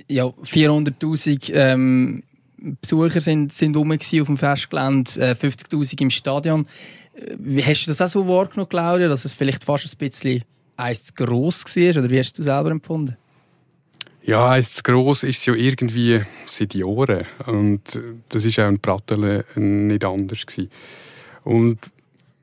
Ja, 0.09 0.27
400'000 0.27 1.53
ähm, 1.55 2.23
Besucher 2.81 3.21
sind, 3.21 3.53
sind 3.53 3.77
rum 3.77 3.93
auf 3.93 4.09
dem 4.09 4.37
Festgelände, 4.37 5.11
äh, 5.21 5.33
50'000 5.33 6.01
im 6.01 6.11
Stadion. 6.11 6.67
Äh, 7.15 7.37
wie 7.39 7.65
hast 7.65 7.85
du 7.85 7.91
das 7.91 8.01
auch 8.01 8.09
so 8.09 8.27
wahrgenommen, 8.27 8.69
Claudia, 8.69 9.09
dass 9.09 9.25
es 9.25 9.33
vielleicht 9.33 9.65
fast 9.65 9.87
ein 9.87 9.99
bisschen 9.99 10.45
eins 10.77 11.05
zu 11.05 11.15
gross 11.15 11.65
war? 11.65 12.03
Oder 12.03 12.11
wie 12.11 12.19
hast 12.19 12.39
du 12.39 12.43
selber 12.43 12.71
empfunden? 12.71 13.17
Ja, 14.25 14.51
eins 14.51 14.83
gross 14.85 15.25
ist 15.25 15.39
es 15.39 15.47
ja 15.47 15.55
irgendwie 15.55 16.23
seit 16.47 16.75
Jahren. 16.75 17.25
Und 17.47 18.01
das 18.29 18.45
ist 18.45 18.59
auch 18.61 18.69
in 18.69 18.79
Pratteln 18.79 19.45
nicht 19.57 20.05
anders 20.05 20.47
gewesen. 20.47 20.71
Und 21.45 21.79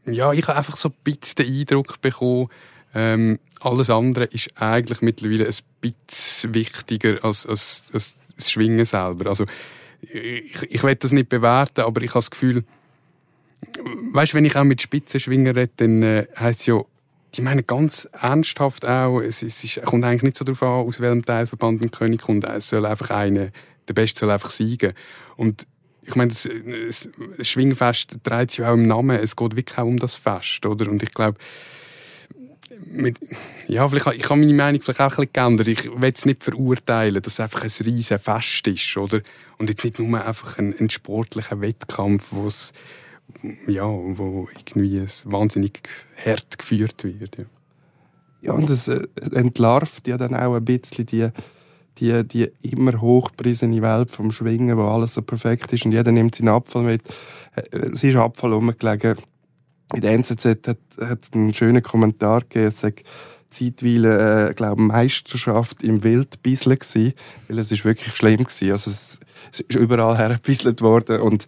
ja, 0.05 0.33
ich 0.33 0.47
habe 0.47 0.57
einfach 0.57 0.75
so 0.75 0.89
ein 0.89 0.95
bisschen 1.03 1.45
den 1.45 1.59
Eindruck 1.59 2.01
bekommen, 2.01 2.49
ähm, 2.93 3.39
alles 3.61 3.89
andere 3.89 4.25
ist 4.25 4.49
eigentlich 4.59 5.01
mittlerweile 5.01 5.47
ein 5.47 5.55
bisschen 5.81 6.53
wichtiger 6.53 7.23
als, 7.23 7.45
als, 7.45 7.89
als 7.93 8.15
das 8.35 8.51
Schwingen 8.51 8.85
selber. 8.85 9.29
Also, 9.29 9.45
ich, 10.01 10.63
ich 10.69 10.83
will 10.83 10.95
das 10.95 11.11
nicht 11.11 11.29
bewerten, 11.29 11.81
aber 11.81 12.01
ich 12.01 12.11
habe 12.11 12.19
das 12.19 12.31
Gefühl, 12.31 12.63
weißt, 14.13 14.33
wenn 14.33 14.45
ich 14.45 14.55
auch 14.55 14.63
mit 14.63 14.81
Spitzenschwingern 14.81 15.55
rede, 15.55 15.71
dann 15.75 16.03
äh, 16.03 16.27
heisst 16.37 16.61
es 16.61 16.65
ja, 16.67 16.81
die 17.35 17.41
meinen 17.41 17.65
ganz 17.65 18.07
ernsthaft 18.11 18.87
auch, 18.87 19.19
es, 19.19 19.43
es 19.43 19.63
ist, 19.63 19.81
kommt 19.83 20.03
eigentlich 20.03 20.23
nicht 20.23 20.37
so 20.37 20.45
darauf 20.45 20.63
an, 20.63 20.87
aus 20.87 20.99
welchem 20.99 21.23
Teilverband 21.23 21.81
ein 21.81 21.91
König 21.91 22.21
kommt. 22.21 22.43
Es 22.45 22.69
soll 22.69 22.85
einfach 22.85 23.11
eine, 23.11 23.51
der 23.87 23.93
Beste 23.93 24.21
soll 24.21 24.31
einfach 24.31 24.49
siegen. 24.49 24.93
Und 25.37 25.67
ich 26.01 26.15
meine, 26.15 26.29
das, 26.29 26.49
das 27.37 27.47
Schwingfest 27.47 28.17
dreht 28.23 28.51
sich 28.51 28.65
auch 28.65 28.73
im 28.73 28.83
Namen. 28.83 29.19
Es 29.19 29.35
geht 29.35 29.55
wirklich 29.55 29.77
auch 29.77 29.85
um 29.85 29.99
das 29.99 30.15
Fest, 30.15 30.65
oder? 30.65 30.89
Und 30.89 31.03
ich 31.03 31.11
glaube, 31.11 31.37
mit, 32.85 33.19
ja, 33.67 33.87
vielleicht, 33.87 34.07
ich 34.17 34.29
habe 34.29 34.39
meine 34.39 34.53
Meinung 34.53 34.81
vielleicht 34.81 34.99
auch 34.99 35.11
ein 35.11 35.27
bisschen 35.27 35.33
geändert. 35.33 35.67
Ich 35.67 35.85
will 35.85 36.13
es 36.13 36.25
nicht 36.25 36.43
verurteilen, 36.43 37.21
dass 37.21 37.33
es 37.33 37.39
einfach 37.39 37.63
ein 37.63 37.85
riesen 37.85 38.17
Fest 38.17 38.67
ist, 38.67 38.97
oder? 38.97 39.21
Und 39.57 39.69
jetzt 39.69 39.83
nicht 39.83 39.99
nur 39.99 40.25
einfach 40.25 40.57
ein, 40.57 40.73
ein 40.79 40.89
sportlicher 40.89 41.61
Wettkampf, 41.61 42.27
wo 42.31 42.47
es 42.47 42.73
ja, 43.67 43.85
wo 43.85 44.47
irgendwie 44.55 45.05
wahnsinnig 45.25 45.81
hart 46.23 46.57
geführt 46.57 47.03
wird. 47.03 47.37
Ja, 47.37 47.45
ja 48.41 48.51
und 48.53 48.69
es 48.69 48.87
äh, 48.87 49.07
entlarvt 49.33 50.07
ja 50.07 50.17
dann 50.17 50.35
auch 50.35 50.55
ein 50.55 50.65
bisschen 50.65 51.05
die, 51.05 51.29
die, 51.97 52.23
die 52.27 52.51
immer 52.61 52.99
hochpreisene 52.99 53.81
Welt 53.81 54.11
vom 54.11 54.31
Schwingen, 54.31 54.77
wo 54.77 54.83
alles 54.83 55.13
so 55.13 55.21
perfekt 55.21 55.71
ist 55.73 55.85
und 55.85 55.91
jeder 55.91 56.11
nimmt 56.11 56.35
seinen 56.35 56.49
Abfall 56.49 56.83
mit. 56.83 57.03
Äh, 57.55 57.77
es 57.93 58.03
ist 58.03 58.15
Abfall 58.15 58.53
rumgelegen. 58.53 59.17
In 59.93 60.01
der 60.01 60.11
NZZ 60.11 60.45
hat, 60.45 60.77
es 60.97 61.33
einen 61.33 61.53
schönen 61.53 61.81
Kommentar 61.81 62.41
gegeben, 62.41 62.67
es 62.67 62.83
zeitweise, 63.49 64.49
äh, 64.49 64.53
glaube 64.53 64.81
Meisterschaft 64.81 65.83
im 65.83 66.03
Wildbisseln 66.03 66.77
gewesen, 66.77 67.13
weil 67.47 67.59
es 67.59 67.71
ist 67.71 67.85
wirklich 67.85 68.15
schlimm 68.15 68.43
gewesen. 68.43 68.71
Also 68.71 68.91
es, 68.91 69.19
es 69.51 69.59
ist 69.61 69.75
überall 69.75 70.17
hergebisselt 70.17 70.81
worden 70.81 71.21
und 71.21 71.45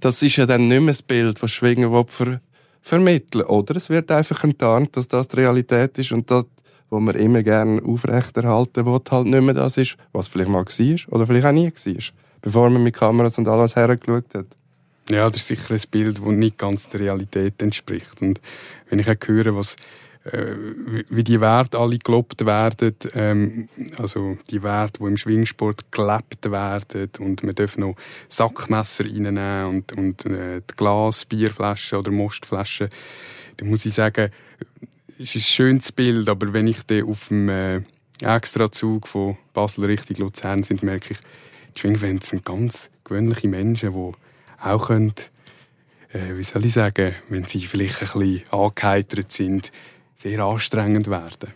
das 0.00 0.22
ist 0.22 0.36
ja 0.36 0.46
dann 0.46 0.68
nicht 0.68 0.80
mehr 0.80 0.88
das 0.88 1.02
Bild, 1.02 1.42
das 1.42 1.50
Schwingen 1.50 1.90
ver 2.08 2.40
vermitteln, 2.82 3.44
oder? 3.46 3.74
Es 3.74 3.90
wird 3.90 4.12
einfach 4.12 4.44
enttarnt, 4.44 4.96
dass 4.96 5.08
das 5.08 5.26
die 5.26 5.36
Realität 5.36 5.98
ist 5.98 6.12
und 6.12 6.30
das, 6.30 6.44
was 6.88 7.02
man 7.02 7.16
immer 7.16 7.42
gerne 7.42 7.82
aufrechterhalten 7.82 8.86
will, 8.86 9.00
halt 9.10 9.26
nicht 9.26 9.42
mehr 9.42 9.54
das 9.54 9.76
ist, 9.76 9.96
was 10.12 10.28
vielleicht 10.28 10.50
mal 10.50 10.64
war 10.64 11.12
oder 11.12 11.26
vielleicht 11.26 11.46
auch 11.46 11.52
nie 11.52 11.72
war, 11.72 12.04
bevor 12.42 12.70
man 12.70 12.84
mit 12.84 12.94
Kameras 12.94 13.38
und 13.38 13.48
alles 13.48 13.74
hergeschaut 13.74 14.32
hat. 14.34 14.46
Ja, 15.10 15.28
das 15.28 15.36
ist 15.36 15.48
sicher 15.48 15.74
ein 15.74 15.80
Bild, 15.90 16.18
das 16.18 16.24
nicht 16.24 16.58
ganz 16.58 16.88
der 16.88 17.00
Realität 17.00 17.60
entspricht. 17.62 18.22
Und 18.22 18.40
wenn 18.88 18.98
ich 18.98 19.08
auch 19.08 19.14
höre, 19.24 19.56
was, 19.56 19.76
wie 21.08 21.24
die 21.24 21.40
Werte 21.40 21.78
alle 21.78 21.98
gelobt 21.98 22.44
werden, 22.44 22.94
ähm, 23.14 23.68
also 23.98 24.36
die 24.50 24.62
Werte, 24.62 25.00
die 25.00 25.06
im 25.06 25.16
Schwingsport 25.16 25.92
gelebt 25.92 26.50
werden. 26.50 27.10
Und 27.20 27.42
man 27.42 27.54
darf 27.54 27.76
noch 27.76 27.96
Sackmesser 28.28 29.04
reinnehmen 29.04 29.66
und, 29.66 29.92
und 29.92 30.26
äh, 30.26 30.62
Glas, 30.76 31.24
Bierflaschen 31.24 31.98
oder 31.98 32.10
Mostflaschen, 32.10 32.88
dann 33.56 33.68
muss 33.68 33.86
ich 33.86 33.94
sagen, 33.94 34.30
es 35.18 35.34
ist 35.34 35.36
ein 35.36 35.40
schönes 35.40 35.92
Bild, 35.92 36.28
aber 36.28 36.52
wenn 36.52 36.66
ich 36.66 36.82
dann 36.86 37.04
auf 37.04 37.28
dem 37.28 37.48
äh, 37.48 37.80
Extrazug 38.22 39.08
von 39.08 39.36
Basel 39.54 39.84
Richtung 39.84 40.16
Luzern 40.16 40.62
sind, 40.62 40.82
merke 40.82 41.12
ich, 41.12 41.18
die 41.74 41.80
Schwingfans 41.80 42.30
sind 42.30 42.44
ganz 42.44 42.90
gewöhnliche 43.04 43.48
Menschen, 43.48 43.92
die 43.92 44.12
auch 44.62 44.86
können, 44.86 45.14
äh, 46.12 46.36
wie 46.36 46.42
soll 46.42 46.64
ich 46.64 46.72
sagen, 46.72 47.14
wenn 47.28 47.44
sie 47.44 47.66
vielleicht 47.66 48.02
ein 48.02 48.20
bisschen 48.20 48.42
angeheitert 48.50 49.32
sind, 49.32 49.72
sehr 50.18 50.40
anstrengend 50.40 51.08
werden. 51.08 51.50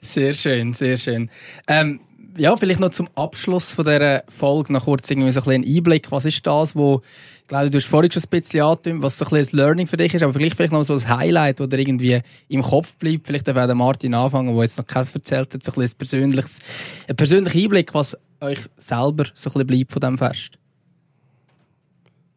sehr 0.00 0.34
schön, 0.34 0.74
sehr 0.74 0.98
schön. 0.98 1.30
Ähm, 1.68 2.00
ja, 2.36 2.56
vielleicht 2.56 2.80
noch 2.80 2.90
zum 2.90 3.08
Abschluss 3.14 3.72
von 3.72 3.84
dieser 3.84 4.24
Folge 4.28 4.72
noch 4.72 4.84
kurz 4.84 5.10
irgendwie 5.10 5.32
so 5.32 5.42
ein 5.42 5.64
Einblick. 5.64 6.10
Was 6.10 6.24
ist 6.24 6.46
das, 6.46 6.74
wo, 6.74 7.02
ich 7.42 7.48
glaube, 7.48 7.70
du 7.70 7.78
hast 7.78 7.86
vorhin 7.86 8.10
schon 8.10 8.22
ein 8.22 8.40
bisschen 8.40 8.62
angetönt, 8.62 9.02
was 9.02 9.18
so 9.18 9.26
ein 9.26 9.30
bisschen 9.30 9.58
ein 9.58 9.64
Learning 9.64 9.86
für 9.86 9.96
dich 9.96 10.14
ist, 10.14 10.22
aber 10.22 10.32
vielleicht, 10.32 10.56
vielleicht 10.56 10.72
noch 10.72 10.82
so 10.82 10.94
ein 10.94 11.08
Highlight, 11.08 11.60
das 11.60 11.68
dir 11.68 11.78
irgendwie 11.78 12.20
im 12.48 12.62
Kopf 12.62 12.94
bleibt. 12.94 13.26
Vielleicht 13.26 13.46
darf 13.46 13.54
der 13.54 13.74
Martin 13.74 14.14
anfangen, 14.14 14.54
der 14.54 14.62
jetzt 14.62 14.78
noch 14.78 14.86
keins 14.86 15.14
erzählt 15.14 15.52
hat, 15.52 15.62
so 15.62 15.72
ein, 15.72 15.74
bisschen 15.74 15.94
ein, 15.94 15.98
persönliches, 15.98 16.58
ein 17.08 17.16
persönlicher 17.16 17.58
Einblick, 17.58 17.94
was 17.94 18.16
euch 18.40 18.60
selber 18.76 19.24
so 19.34 19.50
ein 19.50 19.52
bisschen 19.52 19.66
bleibt 19.66 19.92
von 19.92 20.00
diesem 20.00 20.18
Fest. 20.18 20.61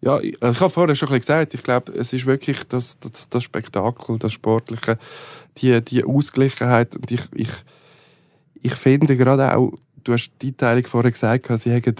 Ja, 0.06 0.20
ich, 0.20 0.39
ich 0.39 0.60
habe 0.60 0.70
vorher 0.70 0.96
schon 0.96 1.10
ein 1.10 1.20
bisschen 1.20 1.22
gesagt, 1.22 1.54
ich 1.56 1.63
glaube, 1.63 1.91
es 1.94 2.13
ist 2.13 2.28
wirklich 2.28 2.63
das, 2.70 3.00
das, 3.00 3.28
das 3.28 3.44
Spektakel, 3.44 4.20
das 4.20 4.34
Sportliche, 4.34 5.00
die, 5.58 5.84
die 5.84 6.04
Ausgleichheit. 6.04 6.96
Und 6.96 7.10
ich, 7.10 7.22
ich, 7.34 7.50
ich 8.62 8.76
finde 8.76 9.18
gerade 9.18 9.58
auch, 9.58 9.74
du 10.04 10.13
hast 10.13 10.30
die 10.44 10.54
Teilung 10.54 10.86
vorher 10.86 11.10
gesagt, 11.10 11.48
sie 11.58 11.74
haben 11.74 11.96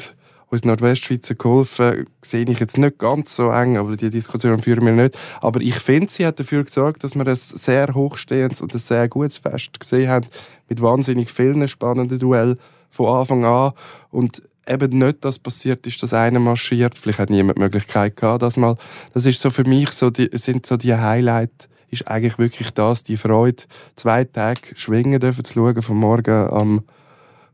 uns 0.50 0.64
Nordwestschweizer 0.64 1.34
geholfen, 1.34 2.06
sehe 2.24 2.46
ich 2.48 2.60
jetzt 2.60 2.78
nicht 2.78 3.00
ganz 3.00 3.36
so 3.36 3.50
eng, 3.50 3.76
aber 3.76 3.98
die 3.98 4.12
Diskussion 4.12 4.62
führen 4.62 4.86
wir 4.86 4.94
nicht. 4.94 5.18
Aber 5.42 5.60
ich 5.60 5.80
finde, 5.80 6.12
sie 6.12 6.28
hat 6.28 6.40
dafür 6.40 6.64
gesorgt, 6.64 7.04
dass 7.04 7.16
wir 7.16 7.26
ein 7.26 7.36
sehr 7.36 7.96
hochstehendes 7.96 8.62
und 8.62 8.72
ein 8.72 8.80
sehr 8.80 9.10
gutes 9.10 9.40
Fest 9.40 9.80
gesehen 9.80 10.12
haben, 10.12 10.28
mit 10.70 10.80
wahnsinnig 10.80 11.32
vielen 11.32 11.68
spannenden 11.68 12.20
Duellen 12.20 12.60
von 12.92 13.08
Anfang 13.08 13.46
an. 13.46 13.72
Und 14.12 14.44
eben 14.68 14.98
nicht 14.98 15.24
das 15.24 15.40
passiert 15.40 15.86
ist, 15.88 16.02
dass 16.02 16.14
einer 16.14 16.40
marschiert. 16.40 16.98
Vielleicht 16.98 17.20
hat 17.20 17.30
niemand 17.30 17.58
die 17.58 17.64
Möglichkeit 17.64 18.16
gehabt, 18.16 18.42
das 18.42 18.58
mal. 18.58 18.76
Das 19.14 19.26
ist 19.26 19.42
so 19.42 19.50
für 19.50 19.64
mich 19.64 19.92
so 19.92 20.10
die, 20.10 20.30
sind 20.34 20.66
so 20.66 20.78
die 20.78 20.96
Highlight 20.96 21.70
ist 21.92 22.08
eigentlich 22.08 22.38
wirklich 22.38 22.72
das, 22.72 23.04
die 23.04 23.18
Freude, 23.18 23.64
zwei 23.96 24.26
Tage 24.26 24.76
schwingen 24.76 25.20
dürfen 25.20 25.46
zu 25.46 25.54
schauen, 25.54 25.82
vom 25.82 25.98
Morgen 25.98 26.50
am 26.50 26.84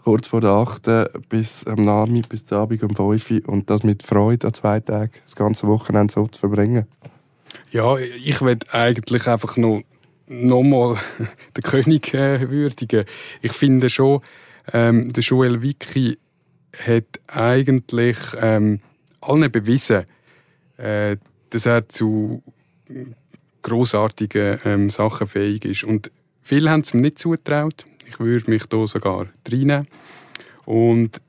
kurz 0.04 0.28
vor 0.28 0.42
der 0.42 0.52
8. 0.52 1.30
bis 1.30 1.66
am 1.68 1.84
Nami, 1.86 2.24
bis 2.28 2.46
zum 2.46 2.58
Abend 2.58 2.82
um 2.84 2.96
5 2.96 3.48
und 3.48 3.70
das 3.70 3.84
mit 3.84 4.04
Freude 4.04 4.48
an 4.48 4.54
zwei 4.54 4.80
Tagen, 4.80 5.12
das 5.24 5.36
ganze 5.36 5.68
Wochenende 5.68 6.12
so 6.12 6.26
zu 6.28 6.40
verbringen. 6.40 6.88
Ja, 7.72 7.98
ich 7.98 8.42
will 8.42 8.58
eigentlich 8.72 9.28
einfach 9.28 9.58
noch 9.58 9.82
nochmal 10.28 10.98
den 11.58 11.64
König 11.64 12.14
äh, 12.14 12.50
würdigen. 12.50 13.06
Ich 13.42 13.52
finde 13.52 13.90
schon, 13.90 14.22
ähm, 14.74 15.12
der 15.14 15.24
Joel 15.24 15.62
Wicki 15.62 16.18
hat 16.78 17.06
eigentlich 17.28 18.18
ähm, 18.40 18.80
allen 19.20 19.52
bewiesen, 19.52 20.06
äh, 20.78 21.18
dass 21.50 21.66
er 21.66 21.88
zu 21.90 22.44
großartigen 23.62 24.60
ähm, 24.66 24.90
Sachen 24.90 25.28
fähig 25.28 25.66
ist. 25.66 25.84
Und 25.84 26.12
viele 26.42 26.70
haben 26.70 26.82
es 26.82 26.94
ihm 26.94 27.02
nicht 27.02 27.20
zugetraut. 27.20 27.86
Ich 28.08 28.20
würde 28.20 28.50
mich 28.50 28.66
da 28.66 28.88
sogar 28.88 29.28
reinnehmen. 29.50 29.88
Und 30.66 31.22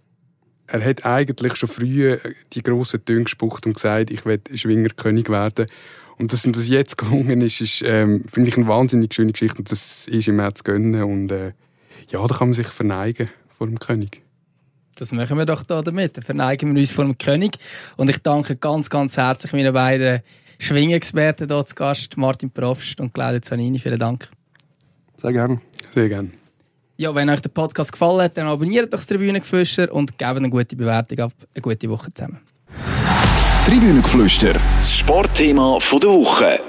er 0.66 0.85
hat 0.85 1.05
eigentlich 1.05 1.57
schon 1.57 1.68
früh 1.68 2.16
die 2.52 2.62
grossen 2.62 3.05
Töne 3.05 3.24
gespucht 3.24 3.66
und 3.66 3.74
gesagt, 3.74 4.11
ich 4.11 4.24
werde 4.24 4.57
Schwingerkönig 4.57 5.28
werden. 5.28 5.66
Und 6.16 6.33
dass 6.33 6.44
ihm 6.44 6.52
das 6.52 6.68
jetzt 6.68 6.96
gelungen 6.98 7.40
ist, 7.40 7.61
ist 7.61 7.83
ähm, 7.85 8.24
finde 8.26 8.48
ich 8.48 8.57
eine 8.57 8.68
wahnsinnig 8.68 9.12
schöne 9.12 9.33
Geschichte. 9.33 9.59
Und 9.59 9.70
das 9.70 10.07
ist 10.09 10.26
ihm 10.26 10.40
auch 10.40 10.52
zu 10.52 10.64
gönnen. 10.64 11.02
Und 11.02 11.33
äh, 11.33 11.52
ja, 12.09 12.26
da 12.26 12.37
kann 12.37 12.48
man 12.48 12.55
sich 12.55 12.68
verneigen 12.68 13.28
vor 13.59 13.66
dem 13.66 13.78
König. 13.78 14.22
Das 15.03 15.11
machen 15.11 15.37
wir 15.37 15.45
doch 15.45 15.65
da 15.65 15.83
damit. 15.83 16.17
Dann 16.17 16.23
verneigen 16.23 16.73
wir 16.77 16.81
uns 16.81 16.93
vor 16.93 17.05
dem 17.05 17.19
König. 17.19 17.59
Und 17.97 18.09
ich 18.09 18.19
danke 18.19 18.55
ganz, 18.55 18.88
ganz 18.88 19.17
herzlich 19.17 19.53
meinen 19.53 19.75
beiden 19.75 20.21
Schwingexperten 20.61 21.49
hier 21.49 21.67
zu 21.67 21.75
Gast, 21.75 22.17
Martin 22.17 22.53
Profst 22.53 23.01
und 23.01 23.12
Claudia 23.12 23.43
Zanini. 23.43 23.81
Vielen 23.81 23.99
Dank. 23.99 24.29
Sehr 25.17 25.33
gerne. 25.33 25.61
Sehr 25.93 26.09
gerne. 26.09 26.31
Ja, 26.99 27.12
wenn 27.12 27.29
euch 27.31 27.41
der 27.41 27.49
Podcast 27.49 27.91
gefallen 27.91 28.21
hat, 28.21 28.37
dann 28.37 28.47
abonniert 28.47 28.93
doch 28.93 28.99
das 28.99 29.09
Tribünengeflüster 29.09 29.93
und 29.93 30.17
gebt 30.17 30.37
eine 30.37 30.49
gute 30.49 30.77
Bewertung 30.77 31.19
ab. 31.19 31.33
Eine 31.53 31.62
gute 31.62 31.91
Woche 31.91 32.15
zusammen. 32.15 32.38
Tribünengeflüster, 33.67 34.53
das 34.53 34.99
Sportthema 34.99 35.79
der 35.81 36.11
Woche. 36.11 36.61